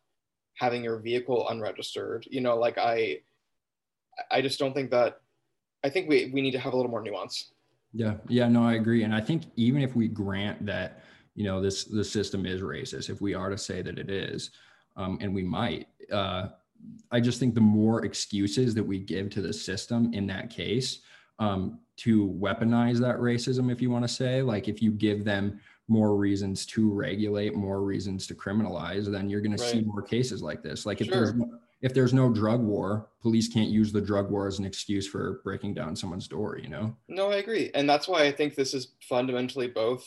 having 0.56 0.84
your 0.84 0.98
vehicle 0.98 1.48
unregistered. 1.50 2.28
You 2.30 2.42
know, 2.42 2.58
like 2.58 2.78
I, 2.78 3.20
I 4.32 4.42
just 4.42 4.60
don't 4.60 4.74
think 4.74 4.92
that. 4.92 5.22
I 5.84 5.90
think 5.90 6.10
we 6.10 6.32
we 6.34 6.42
need 6.42 6.52
to 6.52 6.60
have 6.60 6.74
a 6.74 6.76
little 6.76 6.90
more 6.90 7.02
nuance. 7.02 7.52
Yeah, 7.98 8.16
yeah, 8.28 8.50
no, 8.50 8.62
I 8.62 8.74
agree, 8.74 9.04
and 9.04 9.16
I 9.16 9.22
think 9.22 9.44
even 9.56 9.82
if 9.82 9.96
we 9.96 10.10
grant 10.10 10.66
that, 10.66 11.04
you 11.34 11.46
know, 11.46 11.62
this 11.62 11.86
the 11.86 12.04
system 12.04 12.46
is 12.46 12.62
racist, 12.62 13.10
if 13.10 13.22
we 13.22 13.34
are 13.34 13.50
to 13.50 13.58
say 13.58 13.82
that 13.82 13.98
it 13.98 14.10
is, 14.10 14.52
um, 14.98 15.18
and 15.22 15.34
we 15.34 15.44
might, 15.44 15.88
uh, 16.12 16.48
I 17.10 17.22
just 17.22 17.40
think 17.40 17.56
the 17.56 17.62
more 17.62 18.04
excuses 18.04 18.76
that 18.76 18.84
we 18.84 19.00
give 19.00 19.30
to 19.32 19.42
the 19.42 19.54
system 19.54 20.14
in 20.14 20.28
that 20.28 20.50
case, 20.50 21.00
um, 21.40 21.80
to 21.98 22.28
weaponize 22.38 23.00
that 23.00 23.18
racism, 23.18 23.72
if 23.72 23.82
you 23.82 23.90
want 23.90 24.04
to 24.04 24.14
say, 24.14 24.42
like 24.42 24.68
if 24.68 24.82
you 24.82 24.92
give 24.92 25.24
them 25.24 25.62
more 25.88 26.18
reasons 26.18 26.66
to 26.66 26.92
regulate, 26.92 27.56
more 27.56 27.82
reasons 27.82 28.28
to 28.28 28.36
criminalize, 28.36 29.10
then 29.10 29.30
you're 29.30 29.42
going 29.42 29.52
right. 29.52 29.60
to 29.60 29.66
see 29.66 29.82
more 29.82 30.02
cases 30.02 30.42
like 30.42 30.62
this. 30.62 30.86
Like 30.86 31.00
if 31.00 31.08
sure. 31.08 31.16
there's 31.16 31.34
if 31.86 31.94
there's 31.94 32.16
no 32.16 32.34
drug 32.34 32.62
war, 32.62 33.10
police 33.22 33.48
can't 33.48 33.70
use 33.70 33.92
the 33.92 34.02
drug 34.02 34.32
war 34.32 34.48
as 34.48 34.58
an 34.58 34.66
excuse 34.66 35.08
for 35.08 35.40
breaking 35.44 35.76
down 35.76 35.96
someone's 35.96 36.28
door, 36.28 36.58
you 36.58 36.68
know? 36.68 36.96
No, 37.08 37.30
I 37.30 37.36
agree. 37.36 37.70
And 37.76 37.88
that's 37.88 38.08
why 38.08 38.24
I 38.24 38.32
think 38.32 38.56
this 38.56 38.74
is 38.74 38.94
fundamentally 39.08 39.68
both 39.68 40.04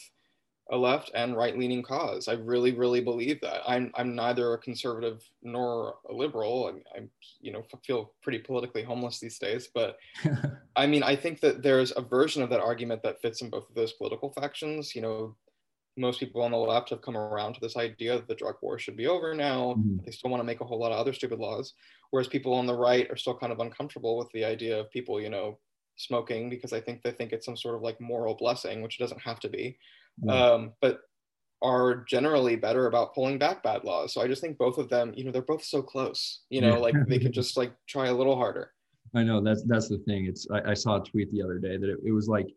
a 0.73 0.77
left 0.77 1.13
and 1.15 1.37
right 1.37 1.57
leaning 1.57 1.85
cause. 1.85 2.27
I 2.27 2.33
really, 2.33 2.73
really 2.73 3.01
believe 3.01 3.41
that. 3.43 3.63
I'm, 3.65 3.93
I'm 3.95 4.17
neither 4.17 4.55
a 4.55 4.59
conservative 4.59 5.23
nor 5.41 5.95
a 6.11 6.13
liberal. 6.13 6.67
I'm, 6.67 6.83
I'm 6.97 7.11
you 7.41 7.53
know, 7.53 7.63
feel 7.87 8.11
pretty 8.23 8.41
politically 8.41 8.83
homeless 8.83 9.21
these 9.21 9.39
days. 9.39 9.69
But 9.73 9.99
I 10.77 10.85
mean, 10.85 11.05
I 11.05 11.15
think 11.15 11.39
that 11.43 11.63
there's 11.63 11.93
a 11.97 12.03
version 12.03 12.43
of 12.43 12.51
that 12.51 12.61
argument 12.61 13.05
that 13.05 13.23
fits 13.23 13.41
in 13.41 13.51
both 13.51 13.69
of 13.69 13.77
those 13.77 13.93
political 13.93 14.33
factions. 14.33 14.97
You 14.97 15.03
know, 15.03 15.37
most 15.99 16.21
people 16.21 16.43
on 16.43 16.51
the 16.51 16.57
left 16.57 16.91
have 16.91 17.03
come 17.03 17.17
around 17.17 17.55
to 17.55 17.61
this 17.61 17.77
idea 17.77 18.17
that 18.17 18.29
the 18.29 18.35
drug 18.35 18.57
war 18.63 18.79
should 18.79 18.97
be 18.97 19.07
over 19.07 19.35
now. 19.35 19.75
Mm-hmm. 19.79 20.05
They 20.05 20.13
still 20.13 20.31
want 20.31 20.41
to 20.41 20.47
make 20.47 20.61
a 20.61 20.65
whole 20.65 20.79
lot 20.79 20.93
of 20.93 20.99
other 20.99 21.13
stupid 21.13 21.39
laws. 21.39 21.75
Whereas 22.11 22.29
people 22.29 22.55
on 22.55 22.67
the 22.67 22.77
right 22.77 23.11
are 23.11 23.17
still 23.17 23.37
kind 23.37 23.53
of 23.53 23.61
uncomfortable 23.61 24.17
with 24.17 24.31
the 24.33 24.45
idea 24.45 24.79
of 24.79 24.91
people, 24.91 25.21
you 25.21 25.31
know, 25.31 25.59
smoking 25.97 26.49
because 26.49 26.73
I 26.73 26.81
think 26.81 27.03
they 27.03 27.11
think 27.11 27.33
it's 27.33 27.45
some 27.45 27.57
sort 27.57 27.75
of 27.75 27.83
like 27.83 28.01
moral 28.01 28.35
blessing, 28.35 28.83
which 28.83 28.99
it 28.99 29.03
doesn't 29.03 29.21
have 29.23 29.41
to 29.41 29.49
be. 29.49 29.79
Mm-hmm. 30.23 30.31
Um, 30.31 30.73
but 30.81 31.01
are 31.61 32.05
generally 32.09 32.55
better 32.55 32.87
about 32.87 33.15
pulling 33.15 33.39
back 33.39 33.63
bad 33.63 33.83
laws. 33.83 34.15
So 34.15 34.23
I 34.23 34.29
just 34.29 34.41
think 34.41 34.59
both 34.59 34.79
of 34.79 34.89
them, 34.89 35.13
you 35.17 35.25
know, 35.25 35.33
they're 35.33 35.43
both 35.43 35.65
so 35.65 35.83
close. 35.83 36.43
You 36.51 36.61
know, 36.61 36.75
yeah. 36.75 36.79
like 36.79 36.95
they 37.09 37.19
could 37.19 37.33
just 37.41 37.57
like 37.57 37.73
try 37.89 38.07
a 38.07 38.15
little 38.15 38.37
harder. 38.37 38.73
I 39.15 39.23
know 39.23 39.41
that's 39.43 39.65
that's 39.65 39.89
the 39.89 39.99
thing. 39.99 40.27
It's 40.27 40.47
I, 40.51 40.71
I 40.71 40.75
saw 40.75 41.01
a 41.01 41.05
tweet 41.05 41.31
the 41.33 41.43
other 41.43 41.59
day 41.59 41.77
that 41.77 41.89
it, 41.89 41.99
it 42.05 42.13
was 42.13 42.29
like 42.29 42.49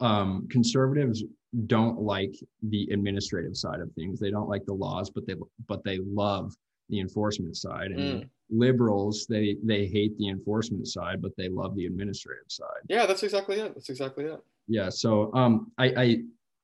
um, 0.00 0.46
conservatives 0.50 1.24
don't 1.66 2.00
like 2.00 2.34
the 2.62 2.88
administrative 2.92 3.56
side 3.56 3.80
of 3.80 3.90
things. 3.92 4.20
They 4.20 4.30
don't 4.30 4.48
like 4.48 4.66
the 4.66 4.74
laws, 4.74 5.10
but 5.10 5.26
they 5.26 5.34
but 5.66 5.82
they 5.84 5.98
love 5.98 6.54
the 6.90 7.00
enforcement 7.00 7.56
side. 7.56 7.90
And 7.92 8.00
mm. 8.22 8.28
liberals, 8.50 9.26
they 9.28 9.56
they 9.62 9.86
hate 9.86 10.16
the 10.18 10.28
enforcement 10.28 10.86
side, 10.86 11.22
but 11.22 11.32
they 11.36 11.48
love 11.48 11.74
the 11.74 11.86
administrative 11.86 12.44
side. 12.48 12.82
Yeah, 12.88 13.06
that's 13.06 13.22
exactly 13.22 13.60
it. 13.60 13.74
That's 13.74 13.88
exactly 13.88 14.24
it. 14.24 14.40
Yeah. 14.68 14.90
So 14.90 15.32
um, 15.34 15.72
I, 15.78 15.86
I 15.96 16.18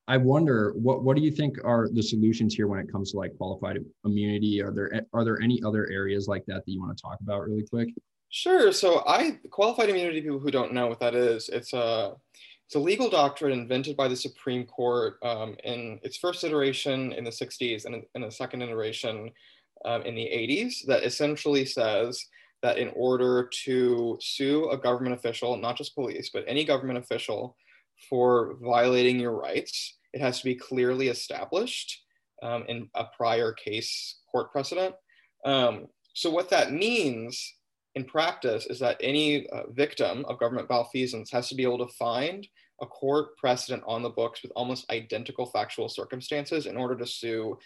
I 0.09 0.17
wonder 0.17 0.73
what 0.77 1.03
what 1.05 1.17
do 1.17 1.23
you 1.23 1.31
think 1.31 1.57
are 1.65 1.89
the 1.91 2.03
solutions 2.03 2.55
here 2.55 2.67
when 2.67 2.81
it 2.81 2.91
comes 2.91 3.13
to 3.13 3.19
like 3.19 3.37
qualified 3.37 3.79
immunity? 4.05 4.63
Are 4.63 4.73
there 4.73 5.07
are 5.13 5.25
there 5.25 5.41
any 5.41 5.63
other 5.65 5.89
areas 5.91 6.29
like 6.29 6.45
that 6.47 6.67
that 6.67 6.73
you 6.73 6.81
want 6.81 6.97
to 6.97 7.01
talk 7.01 7.19
about 7.21 7.43
really 7.43 7.65
quick? 7.71 7.89
Sure. 8.29 8.73
So 8.73 9.05
I 9.07 9.39
qualified 9.51 9.91
immunity. 9.91 10.23
People 10.23 10.39
who 10.39 10.51
don't 10.51 10.73
know 10.73 10.87
what 10.87 11.01
that 11.01 11.15
is, 11.15 11.49
it's 11.49 11.73
a 11.73 11.79
uh, 11.79 12.15
it's 12.73 12.77
a 12.79 12.81
legal 12.81 13.11
doctrine 13.11 13.53
invented 13.53 13.99
by 13.99 14.09
the 14.09 14.17
Supreme 14.17 14.65
Court 14.65 15.19
um, 15.23 15.57
in 15.63 16.01
its 16.03 16.17
first 16.17 16.43
iteration 16.43 17.13
in 17.13 17.23
the 17.23 17.31
60s 17.31 17.85
and 17.85 18.03
in 18.15 18.23
the 18.23 18.31
second 18.31 18.63
iteration 18.63 19.31
um, 19.85 20.01
in 20.05 20.15
the 20.15 20.23
80s 20.23 20.87
that 20.87 21.05
essentially 21.05 21.67
says 21.67 22.25
that 22.63 22.79
in 22.79 22.91
order 22.97 23.51
to 23.65 24.17
sue 24.23 24.71
a 24.71 24.79
government 24.79 25.15
official, 25.15 25.55
not 25.59 25.77
just 25.77 25.95
police, 25.95 26.31
but 26.33 26.47
any 26.49 26.65
government 26.65 26.99
official 26.99 27.59
for 28.09 28.55
violating 28.63 29.21
your 29.21 29.39
rights, 29.39 29.99
it 30.15 30.23
has 30.23 30.39
to 30.39 30.45
be 30.47 30.55
clearly 30.55 31.09
established 31.09 32.03
um, 32.43 32.65
in 32.69 32.89
a 32.95 33.05
prior 33.15 33.53
case 33.53 34.21
court 34.31 34.51
precedent. 34.51 34.95
Um, 35.45 35.89
so, 36.15 36.31
what 36.31 36.49
that 36.49 36.73
means 36.73 37.53
in 37.97 38.05
practice 38.05 38.65
is 38.65 38.79
that 38.79 38.97
any 39.03 39.47
uh, 39.49 39.65
victim 39.73 40.25
of 40.27 40.41
government 40.41 40.71
malfeasance 40.71 41.31
has 41.31 41.51
to 41.51 41.55
be 41.55 41.65
able 41.65 41.87
to 41.87 41.93
find 41.99 42.49
a 42.83 42.87
court 42.87 43.37
precedent 43.39 43.83
on 43.87 44.03
the 44.03 44.11
books 44.11 44.43
with 44.43 44.53
almost 44.55 44.91
identical 44.91 45.47
factual 45.47 45.89
circumstances 45.89 46.67
in 46.67 46.77
order 46.77 46.97
to 46.97 47.07
sue 47.07 47.57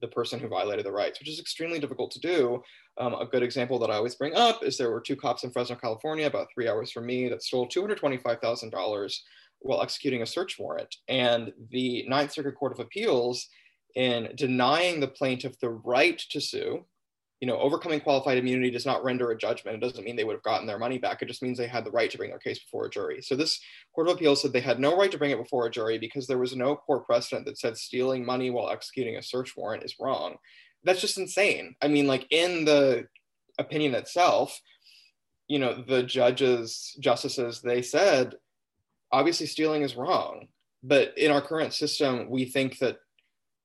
the 0.00 0.08
person 0.08 0.38
who 0.38 0.48
violated 0.48 0.84
the 0.84 0.92
rights, 0.92 1.18
which 1.18 1.28
is 1.28 1.40
extremely 1.40 1.78
difficult 1.78 2.10
to 2.10 2.20
do. 2.20 2.62
Um, 2.98 3.14
a 3.14 3.26
good 3.26 3.42
example 3.42 3.78
that 3.80 3.90
I 3.90 3.96
always 3.96 4.14
bring 4.14 4.34
up 4.34 4.62
is 4.62 4.76
there 4.76 4.90
were 4.90 5.00
two 5.00 5.16
cops 5.16 5.44
in 5.44 5.50
Fresno, 5.50 5.76
California, 5.76 6.26
about 6.26 6.48
three 6.54 6.68
hours 6.68 6.90
from 6.90 7.06
me, 7.06 7.28
that 7.28 7.42
stole 7.42 7.68
$225,000 7.68 9.16
while 9.60 9.82
executing 9.82 10.22
a 10.22 10.26
search 10.26 10.58
warrant. 10.58 10.94
And 11.08 11.52
the 11.70 12.06
Ninth 12.08 12.32
Circuit 12.32 12.54
Court 12.54 12.72
of 12.72 12.80
Appeals, 12.80 13.46
in 13.94 14.30
denying 14.36 15.00
the 15.00 15.08
plaintiff 15.08 15.58
the 15.58 15.70
right 15.70 16.18
to 16.30 16.40
sue, 16.40 16.86
you 17.40 17.46
know, 17.46 17.58
overcoming 17.58 18.00
qualified 18.00 18.36
immunity 18.36 18.70
does 18.70 18.84
not 18.84 19.02
render 19.02 19.30
a 19.30 19.36
judgment. 19.36 19.74
It 19.74 19.80
doesn't 19.80 20.04
mean 20.04 20.14
they 20.14 20.24
would 20.24 20.36
have 20.36 20.42
gotten 20.42 20.66
their 20.66 20.78
money 20.78 20.98
back. 20.98 21.22
It 21.22 21.26
just 21.26 21.42
means 21.42 21.56
they 21.56 21.66
had 21.66 21.86
the 21.86 21.90
right 21.90 22.10
to 22.10 22.18
bring 22.18 22.28
their 22.28 22.38
case 22.38 22.58
before 22.58 22.84
a 22.84 22.90
jury. 22.90 23.22
So 23.22 23.34
this 23.34 23.58
Court 23.94 24.08
of 24.08 24.16
Appeals 24.16 24.42
said 24.42 24.52
they 24.52 24.60
had 24.60 24.78
no 24.78 24.96
right 24.96 25.10
to 25.10 25.16
bring 25.16 25.30
it 25.30 25.42
before 25.42 25.66
a 25.66 25.70
jury 25.70 25.96
because 25.96 26.26
there 26.26 26.38
was 26.38 26.54
no 26.54 26.76
court 26.76 27.06
precedent 27.06 27.46
that 27.46 27.58
said 27.58 27.78
stealing 27.78 28.26
money 28.26 28.50
while 28.50 28.70
executing 28.70 29.16
a 29.16 29.22
search 29.22 29.56
warrant 29.56 29.84
is 29.84 29.96
wrong. 29.98 30.36
That's 30.84 31.00
just 31.00 31.18
insane. 31.18 31.74
I 31.80 31.88
mean, 31.88 32.06
like 32.06 32.26
in 32.30 32.66
the 32.66 33.06
opinion 33.58 33.94
itself, 33.94 34.60
you 35.48 35.58
know, 35.58 35.82
the 35.82 36.02
judges, 36.02 36.94
justices, 37.00 37.62
they 37.62 37.80
said, 37.80 38.34
obviously 39.12 39.46
stealing 39.46 39.82
is 39.82 39.96
wrong. 39.96 40.48
But 40.82 41.16
in 41.16 41.30
our 41.30 41.42
current 41.42 41.72
system, 41.72 42.28
we 42.28 42.44
think 42.44 42.78
that 42.78 42.98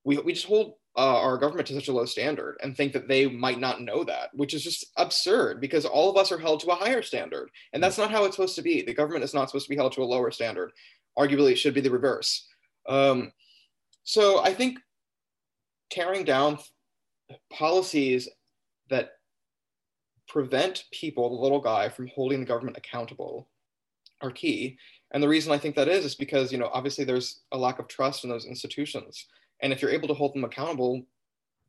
we, 0.05 0.17
we 0.17 0.33
just 0.33 0.47
hold 0.47 0.75
uh, 0.97 1.19
our 1.19 1.37
government 1.37 1.67
to 1.67 1.73
such 1.73 1.89
a 1.89 1.93
low 1.93 2.05
standard 2.05 2.57
and 2.63 2.75
think 2.75 2.93
that 2.93 3.07
they 3.07 3.27
might 3.27 3.59
not 3.59 3.81
know 3.81 4.03
that, 4.03 4.29
which 4.33 4.53
is 4.53 4.63
just 4.63 4.85
absurd 4.97 5.59
because 5.59 5.85
all 5.85 6.09
of 6.09 6.15
us 6.15 6.31
are 6.31 6.37
held 6.37 6.61
to 6.61 6.71
a 6.71 6.75
higher 6.75 7.01
standard. 7.01 7.49
And 7.73 7.83
that's 7.83 7.97
not 7.97 8.11
how 8.11 8.23
it's 8.23 8.35
supposed 8.35 8.55
to 8.55 8.61
be. 8.61 8.81
The 8.81 8.93
government 8.93 9.23
is 9.23 9.33
not 9.33 9.49
supposed 9.49 9.65
to 9.65 9.69
be 9.69 9.75
held 9.75 9.91
to 9.93 10.03
a 10.03 10.05
lower 10.05 10.31
standard. 10.31 10.71
Arguably, 11.17 11.51
it 11.51 11.57
should 11.57 11.73
be 11.73 11.81
the 11.81 11.91
reverse. 11.91 12.47
Um, 12.87 13.33
so 14.03 14.41
I 14.41 14.53
think 14.53 14.79
tearing 15.89 16.23
down 16.23 16.59
policies 17.51 18.29
that 18.89 19.11
prevent 20.27 20.85
people, 20.91 21.29
the 21.29 21.41
little 21.41 21.61
guy, 21.61 21.89
from 21.89 22.07
holding 22.07 22.39
the 22.39 22.45
government 22.45 22.77
accountable 22.77 23.49
are 24.21 24.31
key. 24.31 24.77
And 25.11 25.21
the 25.21 25.27
reason 25.27 25.51
I 25.51 25.57
think 25.57 25.75
that 25.75 25.87
is 25.87 26.05
is 26.05 26.15
because, 26.15 26.51
you 26.51 26.57
know, 26.57 26.69
obviously 26.73 27.03
there's 27.03 27.41
a 27.51 27.57
lack 27.57 27.79
of 27.79 27.87
trust 27.87 28.23
in 28.23 28.29
those 28.29 28.45
institutions. 28.45 29.27
And 29.61 29.71
if 29.71 29.81
you're 29.81 29.91
able 29.91 30.07
to 30.07 30.13
hold 30.13 30.33
them 30.33 30.43
accountable, 30.43 31.03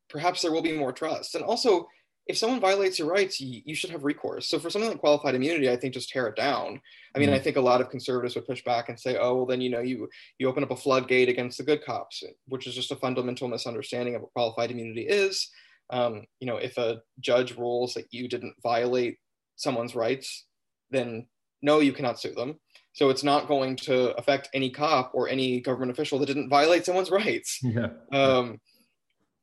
perhaps 0.08 0.42
there 0.42 0.52
will 0.52 0.62
be 0.62 0.76
more 0.76 0.92
trust. 0.92 1.34
And 1.34 1.44
also, 1.44 1.88
if 2.26 2.36
someone 2.36 2.60
violates 2.60 2.98
your 2.98 3.08
rights, 3.08 3.40
you, 3.40 3.62
you, 3.64 3.74
should 3.74 3.90
have 3.90 4.04
recourse. 4.04 4.48
So 4.48 4.58
for 4.58 4.68
something 4.68 4.90
like 4.90 4.98
qualified 4.98 5.36
immunity, 5.36 5.70
I 5.70 5.76
think 5.76 5.94
just 5.94 6.08
tear 6.08 6.26
it 6.26 6.34
down. 6.34 6.80
I 7.14 7.18
mean, 7.18 7.28
mm-hmm. 7.28 7.36
I 7.36 7.38
think 7.38 7.56
a 7.56 7.60
lot 7.60 7.80
of 7.80 7.88
conservatives 7.88 8.34
would 8.34 8.46
push 8.46 8.64
back 8.64 8.88
and 8.88 8.98
say, 8.98 9.16
"Oh, 9.16 9.36
well, 9.36 9.46
then 9.46 9.60
you 9.60 9.70
know, 9.70 9.80
you 9.80 10.08
you 10.38 10.48
open 10.48 10.64
up 10.64 10.72
a 10.72 10.76
floodgate 10.76 11.28
against 11.28 11.58
the 11.58 11.64
good 11.64 11.84
cops," 11.84 12.24
which 12.46 12.66
is 12.66 12.74
just 12.74 12.90
a 12.90 12.96
fundamental 12.96 13.46
misunderstanding 13.46 14.16
of 14.16 14.22
what 14.22 14.32
qualified 14.32 14.72
immunity 14.72 15.02
is. 15.02 15.48
Um, 15.90 16.26
you 16.40 16.48
know, 16.48 16.56
if 16.56 16.76
a 16.78 17.00
judge 17.20 17.56
rules 17.56 17.94
that 17.94 18.12
you 18.12 18.28
didn't 18.28 18.54
violate 18.60 19.18
someone's 19.54 19.94
rights, 19.94 20.46
then 20.90 21.28
no, 21.62 21.78
you 21.78 21.92
cannot 21.92 22.18
sue 22.18 22.34
them. 22.34 22.58
So 22.96 23.10
it's 23.10 23.22
not 23.22 23.46
going 23.46 23.76
to 23.76 24.16
affect 24.16 24.48
any 24.54 24.70
cop 24.70 25.10
or 25.12 25.28
any 25.28 25.60
government 25.60 25.90
official 25.90 26.18
that 26.18 26.26
didn't 26.26 26.48
violate 26.48 26.86
someone's 26.86 27.10
rights. 27.10 27.60
Yeah. 27.62 27.88
Um, 28.10 28.58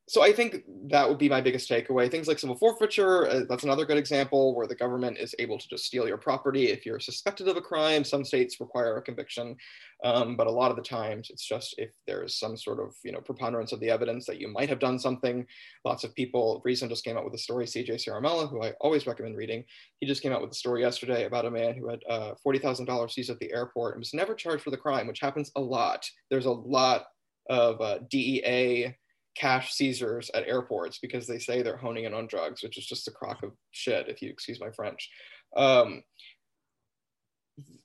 so 0.09 0.21
I 0.21 0.33
think 0.33 0.63
that 0.89 1.07
would 1.07 1.17
be 1.17 1.29
my 1.29 1.39
biggest 1.39 1.69
takeaway. 1.69 2.11
Things 2.11 2.27
like 2.27 2.37
civil 2.37 2.57
forfeiture, 2.57 3.25
uh, 3.25 3.41
that's 3.47 3.63
another 3.63 3.85
good 3.85 3.97
example 3.97 4.53
where 4.53 4.67
the 4.67 4.75
government 4.75 5.17
is 5.17 5.33
able 5.39 5.57
to 5.57 5.67
just 5.69 5.85
steal 5.85 6.05
your 6.05 6.17
property 6.17 6.67
if 6.67 6.85
you're 6.85 6.99
suspected 6.99 7.47
of 7.47 7.55
a 7.55 7.61
crime. 7.61 8.03
Some 8.03 8.25
states 8.25 8.59
require 8.59 8.97
a 8.97 9.01
conviction, 9.01 9.55
um, 10.03 10.35
but 10.35 10.47
a 10.47 10.51
lot 10.51 10.71
of 10.71 10.75
the 10.75 10.83
times 10.83 11.29
it's 11.29 11.47
just 11.47 11.75
if 11.77 11.91
there's 12.05 12.37
some 12.37 12.57
sort 12.57 12.81
of 12.81 12.93
you 13.05 13.13
know 13.13 13.21
preponderance 13.21 13.71
of 13.71 13.79
the 13.79 13.89
evidence 13.89 14.25
that 14.25 14.41
you 14.41 14.49
might 14.49 14.67
have 14.67 14.79
done 14.79 14.99
something. 14.99 15.45
Lots 15.85 16.03
of 16.03 16.13
people. 16.15 16.61
Reason 16.65 16.89
just 16.89 17.05
came 17.05 17.17
out 17.17 17.23
with 17.23 17.33
a 17.35 17.37
story. 17.37 17.65
CJ 17.65 18.05
Ciaramella, 18.05 18.49
who 18.49 18.61
I 18.61 18.73
always 18.81 19.07
recommend 19.07 19.37
reading, 19.37 19.63
he 20.01 20.05
just 20.05 20.21
came 20.21 20.33
out 20.33 20.41
with 20.41 20.51
a 20.51 20.55
story 20.55 20.81
yesterday 20.81 21.23
about 21.25 21.45
a 21.45 21.51
man 21.51 21.75
who 21.75 21.87
had 21.87 22.01
uh, 22.09 22.33
forty 22.43 22.59
thousand 22.59 22.87
dollars 22.87 23.13
seized 23.13 23.29
at 23.29 23.39
the 23.39 23.53
airport 23.53 23.95
and 23.95 24.01
was 24.01 24.13
never 24.13 24.35
charged 24.35 24.63
for 24.63 24.71
the 24.71 24.77
crime, 24.77 25.07
which 25.07 25.21
happens 25.21 25.49
a 25.55 25.61
lot. 25.61 26.05
There's 26.29 26.45
a 26.45 26.51
lot 26.51 27.05
of 27.49 27.79
uh, 27.79 27.99
DEA 28.09 28.95
cash 29.35 29.73
seizures 29.73 30.29
at 30.33 30.47
airports 30.47 30.99
because 30.99 31.27
they 31.27 31.39
say 31.39 31.61
they're 31.61 31.77
honing 31.77 32.05
in 32.05 32.13
on 32.13 32.27
drugs, 32.27 32.63
which 32.63 32.77
is 32.77 32.85
just 32.85 33.07
a 33.07 33.11
crock 33.11 33.43
of 33.43 33.51
shit, 33.71 34.09
if 34.09 34.21
you 34.21 34.29
excuse 34.29 34.59
my 34.59 34.71
French. 34.71 35.09
Um, 35.55 36.03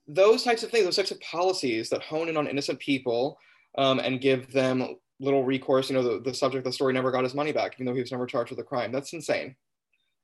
those 0.06 0.42
types 0.42 0.62
of 0.62 0.70
things, 0.70 0.84
those 0.84 0.96
types 0.96 1.10
of 1.10 1.20
policies 1.20 1.90
that 1.90 2.02
hone 2.02 2.28
in 2.28 2.36
on 2.36 2.46
innocent 2.46 2.78
people 2.80 3.38
um, 3.76 3.98
and 3.98 4.20
give 4.20 4.52
them 4.52 4.96
little 5.20 5.44
recourse. 5.44 5.90
You 5.90 5.96
know, 5.96 6.02
the, 6.02 6.20
the 6.20 6.34
subject 6.34 6.66
of 6.66 6.72
the 6.72 6.74
story 6.74 6.92
never 6.92 7.10
got 7.10 7.24
his 7.24 7.34
money 7.34 7.52
back, 7.52 7.74
even 7.74 7.86
though 7.86 7.94
he 7.94 8.00
was 8.00 8.12
never 8.12 8.26
charged 8.26 8.50
with 8.50 8.60
a 8.60 8.64
crime. 8.64 8.92
That's 8.92 9.12
insane. 9.12 9.54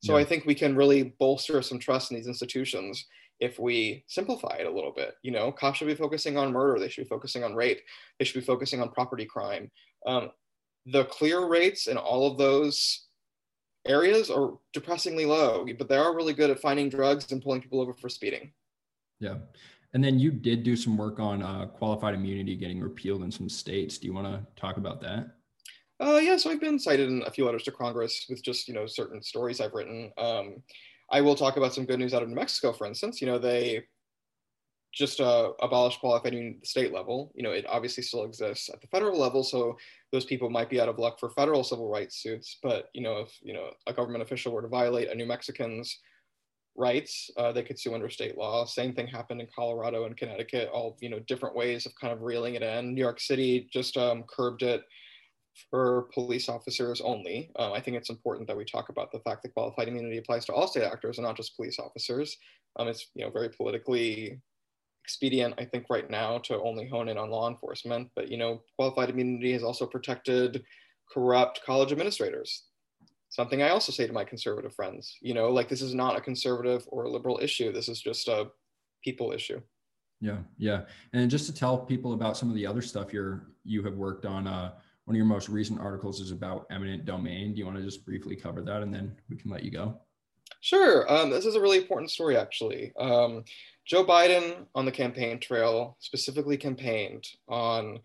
So 0.02 0.16
yeah. 0.16 0.22
I 0.22 0.24
think 0.24 0.44
we 0.44 0.54
can 0.54 0.76
really 0.76 1.14
bolster 1.18 1.62
some 1.62 1.78
trust 1.78 2.10
in 2.10 2.16
these 2.16 2.26
institutions 2.26 3.06
if 3.40 3.58
we 3.58 4.04
simplify 4.06 4.56
it 4.56 4.66
a 4.66 4.70
little 4.70 4.92
bit. 4.92 5.14
You 5.22 5.32
know, 5.32 5.50
cops 5.50 5.78
should 5.78 5.88
be 5.88 5.94
focusing 5.94 6.36
on 6.36 6.52
murder. 6.52 6.78
They 6.78 6.88
should 6.88 7.04
be 7.04 7.08
focusing 7.08 7.44
on 7.44 7.54
rape. 7.54 7.80
They 8.18 8.24
should 8.24 8.40
be 8.40 8.46
focusing 8.46 8.80
on 8.80 8.90
property 8.90 9.24
crime. 9.24 9.70
Um, 10.06 10.30
the 10.86 11.04
clear 11.04 11.46
rates 11.46 11.86
in 11.86 11.96
all 11.96 12.30
of 12.30 12.38
those 12.38 13.06
areas 13.86 14.30
are 14.30 14.54
depressingly 14.72 15.26
low, 15.26 15.66
but 15.78 15.88
they 15.88 15.96
are 15.96 16.14
really 16.14 16.32
good 16.32 16.50
at 16.50 16.60
finding 16.60 16.88
drugs 16.88 17.30
and 17.32 17.42
pulling 17.42 17.60
people 17.60 17.80
over 17.80 17.94
for 17.94 18.08
speeding. 18.08 18.52
Yeah. 19.20 19.36
And 19.92 20.02
then 20.02 20.18
you 20.18 20.30
did 20.30 20.64
do 20.64 20.76
some 20.76 20.96
work 20.96 21.20
on 21.20 21.42
uh, 21.42 21.66
qualified 21.66 22.14
immunity 22.14 22.56
getting 22.56 22.80
repealed 22.80 23.22
in 23.22 23.30
some 23.30 23.48
states. 23.48 23.98
Do 23.98 24.08
you 24.08 24.12
want 24.12 24.26
to 24.26 24.44
talk 24.60 24.76
about 24.76 25.00
that? 25.02 25.36
Uh, 26.00 26.18
yeah, 26.20 26.36
so 26.36 26.50
I've 26.50 26.60
been 26.60 26.78
cited 26.78 27.08
in 27.08 27.22
a 27.24 27.30
few 27.30 27.46
letters 27.46 27.62
to 27.64 27.70
Congress 27.70 28.26
with 28.28 28.42
just 28.42 28.66
you 28.66 28.74
know 28.74 28.86
certain 28.86 29.22
stories 29.22 29.60
I've 29.60 29.74
written. 29.74 30.12
Um, 30.18 30.62
I 31.10 31.20
will 31.20 31.36
talk 31.36 31.56
about 31.56 31.72
some 31.72 31.84
good 31.84 32.00
news 32.00 32.12
out 32.12 32.22
of 32.22 32.28
New 32.28 32.34
Mexico, 32.34 32.72
for 32.72 32.86
instance. 32.86 33.20
You 33.20 33.28
know, 33.28 33.38
they 33.38 33.84
just 34.92 35.20
uh, 35.20 35.52
abolish 35.62 35.96
qualified 35.96 36.32
immunity 36.32 36.56
at 36.56 36.62
the 36.62 36.68
state 36.68 36.92
level. 36.92 37.32
You 37.36 37.44
know, 37.44 37.52
it 37.52 37.64
obviously 37.68 38.02
still 38.02 38.24
exists 38.24 38.68
at 38.68 38.80
the 38.80 38.88
federal 38.88 39.18
level, 39.18 39.44
so 39.44 39.76
those 40.14 40.24
people 40.24 40.48
might 40.48 40.70
be 40.70 40.80
out 40.80 40.88
of 40.88 41.00
luck 41.00 41.18
for 41.18 41.28
federal 41.30 41.64
civil 41.64 41.90
rights 41.90 42.22
suits. 42.22 42.58
But 42.62 42.88
you 42.94 43.02
know, 43.02 43.18
if 43.18 43.36
you 43.42 43.52
know 43.52 43.70
a 43.88 43.92
government 43.92 44.22
official 44.22 44.52
were 44.52 44.62
to 44.62 44.68
violate 44.68 45.10
a 45.10 45.14
New 45.14 45.26
Mexican's 45.26 45.98
rights, 46.76 47.30
uh, 47.36 47.50
they 47.50 47.64
could 47.64 47.80
sue 47.80 47.94
under 47.94 48.08
state 48.08 48.38
law. 48.38 48.64
Same 48.64 48.94
thing 48.94 49.08
happened 49.08 49.40
in 49.40 49.48
Colorado 49.52 50.04
and 50.04 50.16
Connecticut. 50.16 50.70
All 50.72 50.96
you 51.00 51.10
know, 51.10 51.18
different 51.26 51.56
ways 51.56 51.84
of 51.84 51.92
kind 52.00 52.12
of 52.12 52.22
reeling 52.22 52.54
it 52.54 52.62
in. 52.62 52.94
New 52.94 53.00
York 53.00 53.18
City 53.18 53.68
just 53.72 53.96
um, 53.96 54.22
curbed 54.28 54.62
it 54.62 54.84
for 55.68 56.08
police 56.14 56.48
officers 56.48 57.00
only. 57.00 57.50
Um, 57.56 57.72
I 57.72 57.80
think 57.80 57.96
it's 57.96 58.10
important 58.10 58.46
that 58.46 58.56
we 58.56 58.64
talk 58.64 58.90
about 58.90 59.10
the 59.10 59.20
fact 59.20 59.42
that 59.42 59.54
qualified 59.54 59.88
immunity 59.88 60.18
applies 60.18 60.44
to 60.44 60.52
all 60.52 60.68
state 60.68 60.84
actors 60.84 61.18
and 61.18 61.26
not 61.26 61.36
just 61.36 61.56
police 61.56 61.80
officers. 61.80 62.36
Um, 62.78 62.86
it's 62.86 63.08
you 63.16 63.24
know 63.24 63.32
very 63.32 63.48
politically 63.48 64.40
expedient, 65.04 65.54
I 65.58 65.64
think, 65.66 65.86
right 65.90 66.08
now 66.08 66.38
to 66.38 66.60
only 66.62 66.88
hone 66.88 67.08
in 67.08 67.18
on 67.18 67.30
law 67.30 67.48
enforcement. 67.48 68.10
But 68.16 68.30
you 68.30 68.38
know, 68.38 68.62
qualified 68.76 69.10
immunity 69.10 69.52
has 69.52 69.62
also 69.62 69.86
protected 69.86 70.64
corrupt 71.12 71.60
college 71.64 71.92
administrators. 71.92 72.64
Something 73.28 73.62
I 73.62 73.70
also 73.70 73.92
say 73.92 74.06
to 74.06 74.12
my 74.12 74.24
conservative 74.24 74.74
friends. 74.74 75.16
You 75.20 75.34
know, 75.34 75.50
like 75.50 75.68
this 75.68 75.82
is 75.82 75.94
not 75.94 76.16
a 76.16 76.20
conservative 76.20 76.84
or 76.88 77.04
a 77.04 77.10
liberal 77.10 77.38
issue. 77.42 77.72
This 77.72 77.88
is 77.88 78.00
just 78.00 78.28
a 78.28 78.48
people 79.02 79.32
issue. 79.32 79.60
Yeah, 80.20 80.38
yeah. 80.56 80.82
And 81.12 81.30
just 81.30 81.46
to 81.46 81.54
tell 81.54 81.76
people 81.76 82.14
about 82.14 82.36
some 82.36 82.48
of 82.48 82.54
the 82.54 82.66
other 82.66 82.80
stuff 82.80 83.12
you're 83.12 83.48
you 83.64 83.82
have 83.82 83.94
worked 83.94 84.24
on. 84.24 84.46
Uh, 84.46 84.72
one 85.04 85.14
of 85.14 85.18
your 85.18 85.26
most 85.26 85.50
recent 85.50 85.80
articles 85.80 86.20
is 86.20 86.30
about 86.30 86.66
eminent 86.70 87.04
domain. 87.04 87.52
Do 87.52 87.58
you 87.58 87.66
want 87.66 87.76
to 87.76 87.82
just 87.82 88.06
briefly 88.06 88.36
cover 88.36 88.62
that, 88.62 88.82
and 88.82 88.94
then 88.94 89.14
we 89.28 89.36
can 89.36 89.50
let 89.50 89.62
you 89.62 89.70
go? 89.70 90.00
Sure. 90.64 91.04
Um, 91.12 91.28
this 91.28 91.44
is 91.44 91.56
a 91.56 91.60
really 91.60 91.76
important 91.76 92.10
story, 92.10 92.38
actually. 92.38 92.90
Um, 92.98 93.44
Joe 93.84 94.02
Biden 94.02 94.64
on 94.74 94.86
the 94.86 94.90
campaign 94.90 95.38
trail 95.38 95.94
specifically 96.00 96.56
campaigned 96.56 97.28
on 97.50 97.98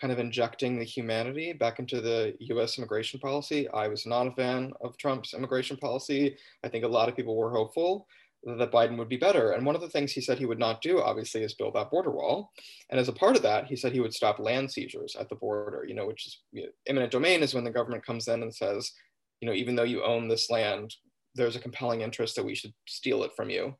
kind 0.00 0.12
of 0.12 0.18
injecting 0.18 0.80
the 0.80 0.84
humanity 0.84 1.52
back 1.52 1.78
into 1.78 2.00
the 2.00 2.34
US 2.40 2.76
immigration 2.76 3.20
policy. 3.20 3.68
I 3.68 3.86
was 3.86 4.04
not 4.04 4.26
a 4.26 4.32
fan 4.32 4.72
of 4.80 4.98
Trump's 4.98 5.32
immigration 5.32 5.76
policy. 5.76 6.36
I 6.64 6.68
think 6.68 6.84
a 6.84 6.88
lot 6.88 7.08
of 7.08 7.14
people 7.14 7.36
were 7.36 7.52
hopeful 7.52 8.08
that 8.44 8.72
Biden 8.72 8.98
would 8.98 9.08
be 9.08 9.16
better. 9.16 9.52
And 9.52 9.64
one 9.64 9.76
of 9.76 9.80
the 9.80 9.88
things 9.88 10.10
he 10.10 10.20
said 10.20 10.40
he 10.40 10.46
would 10.46 10.58
not 10.58 10.82
do, 10.82 11.00
obviously, 11.00 11.44
is 11.44 11.54
build 11.54 11.76
that 11.76 11.92
border 11.92 12.10
wall. 12.10 12.50
And 12.90 12.98
as 12.98 13.06
a 13.06 13.12
part 13.12 13.36
of 13.36 13.42
that, 13.42 13.66
he 13.66 13.76
said 13.76 13.92
he 13.92 14.00
would 14.00 14.12
stop 14.12 14.40
land 14.40 14.72
seizures 14.72 15.14
at 15.14 15.28
the 15.28 15.36
border, 15.36 15.84
you 15.86 15.94
know, 15.94 16.08
which 16.08 16.26
is 16.26 16.40
you 16.50 16.62
know, 16.62 16.68
eminent 16.88 17.12
domain 17.12 17.44
is 17.44 17.54
when 17.54 17.62
the 17.62 17.70
government 17.70 18.04
comes 18.04 18.26
in 18.26 18.42
and 18.42 18.52
says, 18.52 18.90
you 19.40 19.46
know, 19.46 19.54
even 19.54 19.76
though 19.76 19.84
you 19.84 20.02
own 20.02 20.26
this 20.26 20.50
land, 20.50 20.92
there's 21.36 21.56
a 21.56 21.60
compelling 21.60 22.00
interest 22.00 22.36
that 22.36 22.44
we 22.44 22.54
should 22.54 22.72
steal 22.86 23.22
it 23.22 23.32
from 23.36 23.50
you. 23.50 23.74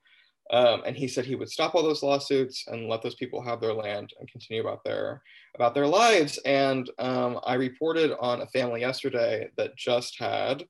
Um, 0.52 0.82
and 0.86 0.96
he 0.96 1.08
said 1.08 1.24
he 1.24 1.34
would 1.34 1.50
stop 1.50 1.74
all 1.74 1.82
those 1.82 2.04
lawsuits 2.04 2.64
and 2.68 2.88
let 2.88 3.02
those 3.02 3.16
people 3.16 3.42
have 3.42 3.60
their 3.60 3.72
land 3.72 4.12
and 4.20 4.30
continue 4.30 4.62
about 4.62 4.84
their 4.84 5.22
about 5.56 5.74
their 5.74 5.86
lives. 5.86 6.38
And 6.44 6.88
um, 6.98 7.40
I 7.44 7.54
reported 7.54 8.12
on 8.20 8.42
a 8.42 8.46
family 8.48 8.80
yesterday 8.80 9.48
that 9.56 9.76
just 9.76 10.18
had 10.20 10.64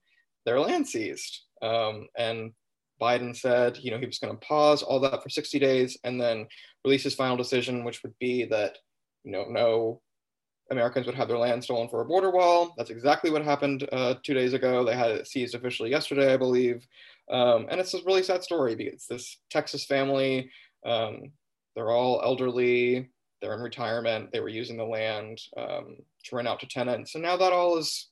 their 0.47 0.61
land 0.61 0.89
seized. 0.89 1.43
Um, 1.61 2.07
and 2.17 2.53
Biden 3.01 3.37
said, 3.37 3.79
you 3.79 3.91
know, 3.91 3.99
he 3.99 4.07
was 4.07 4.19
going 4.19 4.33
to 4.33 4.47
pause 4.47 4.83
all 4.83 5.01
that 5.01 5.23
for 5.23 5.29
60 5.29 5.59
days 5.59 5.99
and 6.05 6.19
then 6.19 6.47
release 6.85 7.03
his 7.03 7.15
final 7.15 7.37
decision, 7.37 7.85
which 7.85 8.03
would 8.03 8.15
be 8.19 8.45
that, 8.47 8.79
you 9.25 9.33
know, 9.33 9.45
no 9.49 10.01
Americans 10.71 11.07
would 11.07 11.15
have 11.15 11.29
their 11.29 11.39
land 11.39 11.63
stolen 11.63 11.89
for 11.89 12.01
a 12.01 12.05
border 12.05 12.31
wall. 12.31 12.75
That's 12.77 12.91
exactly 12.91 13.31
what 13.31 13.45
happened 13.45 13.89
uh, 13.93 14.15
two 14.23 14.35
days 14.35 14.53
ago. 14.53 14.85
They 14.85 14.97
had 14.97 15.13
it 15.13 15.27
seized 15.27 15.55
officially 15.55 15.91
yesterday, 15.91 16.33
I 16.33 16.37
believe. 16.37 16.87
Um, 17.31 17.67
and 17.71 17.81
it's 17.81 17.95
a 17.95 18.03
really 18.05 18.23
sad 18.23 18.43
story 18.43 18.75
because 18.75 19.07
this 19.07 19.39
Texas 19.51 19.85
family, 19.85 20.51
um, 20.85 21.33
they're 21.75 21.91
all 21.91 22.21
elderly, 22.25 23.11
they're 23.41 23.55
in 23.55 23.61
retirement, 23.61 24.33
they 24.33 24.41
were 24.41 24.49
using 24.49 24.77
the 24.77 24.85
land 24.85 25.41
um, 25.57 25.97
to 26.25 26.37
rent 26.37 26.49
out 26.49 26.61
to 26.61 26.67
tenants, 26.67 27.15
and 27.15 27.23
now 27.23 27.37
that 27.37 27.53
all 27.53 27.77
is 27.77 28.09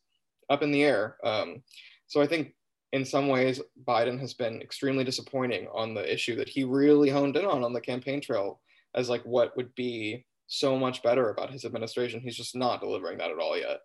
up 0.50 0.62
in 0.62 0.70
the 0.70 0.84
air. 0.84 1.16
Um, 1.24 1.62
so 2.06 2.20
I 2.20 2.26
think 2.26 2.54
in 2.92 3.04
some 3.04 3.28
ways, 3.28 3.60
Biden 3.86 4.20
has 4.20 4.34
been 4.34 4.60
extremely 4.60 5.02
disappointing 5.02 5.66
on 5.72 5.94
the 5.94 6.12
issue 6.12 6.36
that 6.36 6.48
he 6.48 6.62
really 6.62 7.10
honed 7.10 7.36
in 7.36 7.44
on 7.44 7.64
on 7.64 7.72
the 7.72 7.80
campaign 7.80 8.20
trail 8.20 8.60
as 8.94 9.08
like 9.08 9.22
what 9.22 9.56
would 9.56 9.74
be 9.74 10.24
so 10.46 10.78
much 10.78 11.02
better 11.02 11.30
about 11.30 11.50
his 11.50 11.64
administration. 11.64 12.20
He's 12.20 12.37
just 12.37 12.57
not 12.57 12.80
delivering 12.80 13.18
that 13.18 13.30
at 13.30 13.38
all 13.38 13.57
yet. 13.57 13.80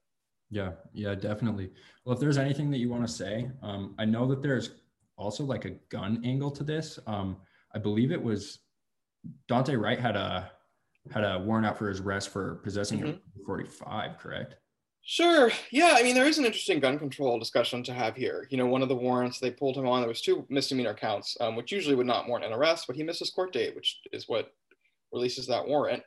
Yeah, 0.49 0.71
yeah, 0.93 1.15
definitely. 1.15 1.71
Well, 2.03 2.13
if 2.13 2.19
there's 2.19 2.37
anything 2.37 2.71
that 2.71 2.79
you 2.79 2.89
want 2.89 3.05
to 3.05 3.13
say, 3.13 3.49
um, 3.61 3.95
I 3.99 4.05
know 4.05 4.27
that 4.27 4.41
there's 4.41 4.71
also 5.15 5.43
like 5.43 5.65
a 5.65 5.71
gun 5.89 6.21
angle 6.25 6.51
to 6.51 6.63
this. 6.63 6.97
Um, 7.05 7.37
I 7.75 7.79
believe 7.79 8.11
it 8.11 8.21
was 8.21 8.59
Daunte 9.47 9.79
Wright 9.79 9.99
had 9.99 10.15
a 10.15 10.51
had 11.11 11.23
a 11.23 11.39
warrant 11.39 11.65
out 11.65 11.77
for 11.77 11.89
his 11.89 11.99
arrest 11.99 12.29
for 12.29 12.55
possessing 12.55 12.99
mm-hmm. 12.99 13.41
a 13.41 13.45
45, 13.45 14.17
correct? 14.17 14.55
Sure. 15.01 15.51
Yeah. 15.71 15.95
I 15.97 16.03
mean, 16.03 16.13
there 16.13 16.27
is 16.27 16.37
an 16.37 16.45
interesting 16.45 16.79
gun 16.79 16.99
control 16.99 17.39
discussion 17.39 17.83
to 17.83 17.93
have 17.93 18.15
here. 18.15 18.47
You 18.51 18.57
know, 18.57 18.67
one 18.67 18.83
of 18.83 18.89
the 18.89 18.95
warrants 18.95 19.39
they 19.39 19.49
pulled 19.49 19.77
him 19.77 19.87
on, 19.87 20.01
there 20.01 20.09
was 20.09 20.21
two 20.21 20.45
misdemeanor 20.49 20.93
counts, 20.93 21.35
um, 21.39 21.55
which 21.55 21.71
usually 21.71 21.95
would 21.95 22.05
not 22.05 22.27
warrant 22.27 22.45
an 22.45 22.53
arrest, 22.53 22.85
but 22.85 22.95
he 22.95 23.03
missed 23.03 23.19
his 23.19 23.31
court 23.31 23.53
date, 23.53 23.75
which 23.75 23.99
is 24.11 24.27
what 24.27 24.51
releases 25.11 25.47
that 25.47 25.67
warrant. 25.67 26.03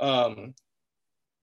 Um, 0.00 0.54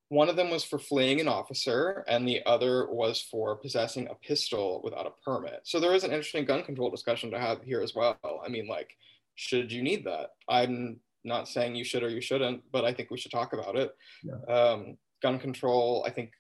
one 0.10 0.28
of 0.28 0.36
them 0.36 0.50
was 0.50 0.66
for 0.66 0.78
fleeing 0.78 1.22
an 1.22 1.30
officer, 1.30 2.04
and 2.06 2.28
the 2.28 2.46
other 2.46 2.92
was 2.92 3.22
for 3.22 3.56
possessing 3.56 4.10
a 4.10 4.16
pistol 4.16 4.82
without 4.84 5.08
a 5.08 5.24
permit. 5.24 5.62
So 5.64 5.80
there 5.80 5.96
is 5.96 6.04
an 6.04 6.12
interesting 6.12 6.44
gun 6.44 6.64
control 6.64 6.90
discussion 6.90 7.32
to 7.32 7.40
have 7.40 7.64
here 7.64 7.82
as 7.82 7.96
well. 7.96 8.18
I 8.46 8.50
mean, 8.50 8.68
like, 8.68 8.90
should 9.36 9.72
you 9.72 9.82
need 9.82 10.06
that? 10.06 10.32
I'm 10.50 11.00
not 11.24 11.48
saying 11.48 11.76
you 11.76 11.86
should 11.86 12.04
or 12.04 12.10
you 12.10 12.20
shouldn't, 12.20 12.62
but 12.74 12.84
I 12.84 12.94
think 12.94 13.10
we 13.10 13.18
should 13.18 13.32
talk 13.32 13.54
about 13.54 13.78
it. 13.78 13.96
Yeah. 14.22 14.54
Um, 14.54 14.98
gun 15.22 15.40
control, 15.40 16.04
I 16.06 16.10
think 16.10 16.32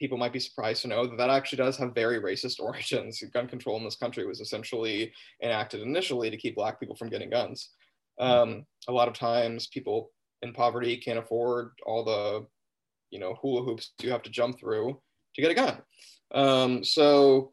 people 0.00 0.18
might 0.18 0.32
be 0.32 0.40
surprised 0.40 0.82
to 0.82 0.88
know 0.88 1.06
that 1.06 1.16
that 1.18 1.30
actually 1.30 1.58
does 1.58 1.76
have 1.76 1.94
very 1.94 2.18
racist 2.20 2.58
origins. 2.60 3.22
Gun 3.32 3.46
control 3.46 3.76
in 3.76 3.84
this 3.84 3.94
country 3.94 4.26
was 4.26 4.40
essentially 4.40 5.12
enacted 5.42 5.80
initially 5.82 6.28
to 6.28 6.36
keep 6.36 6.56
black 6.56 6.80
people 6.80 6.96
from 6.96 7.10
getting 7.10 7.30
guns. 7.30 7.70
Um, 8.18 8.66
a 8.88 8.92
lot 8.92 9.08
of 9.08 9.14
times, 9.14 9.68
people 9.68 10.10
in 10.42 10.52
poverty 10.52 10.96
can't 10.96 11.18
afford 11.18 11.72
all 11.86 12.04
the, 12.04 12.46
you 13.10 13.18
know, 13.18 13.34
hula 13.34 13.62
hoops 13.62 13.92
you 14.00 14.10
have 14.10 14.22
to 14.22 14.30
jump 14.30 14.58
through 14.58 15.00
to 15.34 15.42
get 15.42 15.50
a 15.50 15.54
gun. 15.54 15.78
Um, 16.32 16.84
so, 16.84 17.52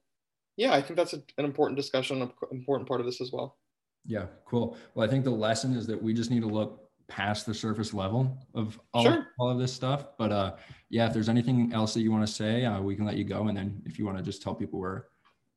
yeah, 0.56 0.74
I 0.74 0.82
think 0.82 0.98
that's 0.98 1.14
a, 1.14 1.22
an 1.38 1.46
important 1.46 1.78
discussion, 1.78 2.22
an 2.22 2.32
important 2.52 2.88
part 2.88 3.00
of 3.00 3.06
this 3.06 3.22
as 3.22 3.32
well. 3.32 3.58
Yeah, 4.06 4.26
cool. 4.46 4.78
Well, 4.96 5.06
I 5.06 5.10
think 5.10 5.24
the 5.24 5.32
lesson 5.32 5.76
is 5.76 5.86
that 5.88 6.02
we 6.02 6.14
just 6.14 6.32
need 6.32 6.42
to 6.42 6.48
look 6.48 6.84
past 7.08 7.46
the 7.46 7.54
surface 7.54 7.94
level 7.94 8.38
of 8.54 8.80
all, 8.94 9.04
Sure. 9.04 9.20
of, 9.20 9.26
all 9.40 9.50
of 9.50 9.60
this 9.60 9.74
stuff. 9.74 10.08
But 10.18 10.32
uh, 10.32 10.56
yeah, 10.90 11.08
if 11.08 11.14
there's 11.14 11.30
anything 11.30 11.72
else 11.74 11.94
that 11.94 12.02
you 12.02 12.12
want 12.12 12.26
to 12.26 12.32
say, 12.32 12.66
uh, 12.66 12.82
we 12.82 12.96
can 12.96 13.06
let 13.06 13.16
you 13.16 13.24
go. 13.24 13.48
And 13.48 13.58
then 13.58 13.82
if 13.86 13.98
you 14.00 14.06
want 14.06 14.18
to 14.18 14.24
just 14.24 14.42
tell 14.42 14.56
people 14.56 14.80
where 14.80 15.08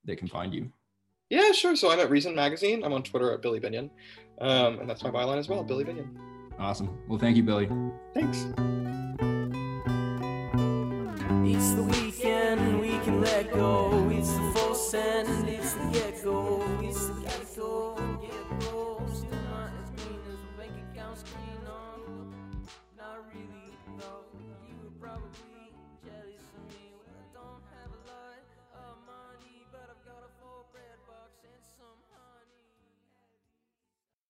they 0.05 0.17
can 0.17 0.29
find 0.29 0.53
you. 0.55 0.71
Yeah, 1.29 1.53
sure. 1.53 1.77
So 1.77 1.91
I'm 1.91 2.01
at 2.01 2.11
Reason 2.11 2.35
Magazine. 2.35 2.83
I'm 2.83 2.93
on 2.93 3.03
Twitter 3.03 3.33
at 3.33 3.43
Billy 3.43 3.61
Binion. 3.61 3.91
Um, 4.41 4.81
and 4.81 4.91
that's 4.91 5.05
my 5.05 5.11
byline 5.11 5.39
as 5.39 5.49
well, 5.49 5.63
Billy 5.63 5.85
Binion. 5.85 6.17
Awesome. 6.61 6.99
Well, 7.09 7.19
thank 7.19 7.37
you, 7.39 7.43
Billy. 7.43 7.69
Thanks. 8.13 8.47
It's 11.43 11.73
the 11.73 11.83
weekend 11.83 12.81
we 12.81 12.91
can 12.99 13.23
let 13.23 13.51
go. 13.51 14.09
It's 14.13 14.31
the 14.33 14.53
full 14.55 14.75
send 14.75 15.49
it's 15.49 15.73
the. 15.73 15.89
It's 15.91 16.23
the. 16.23 17.21
Not 22.97 23.25
really, 23.33 23.75
though. 23.99 24.25
You 24.39 24.77
were 24.83 24.91
probably 25.01 25.73
jealous. 26.05 26.50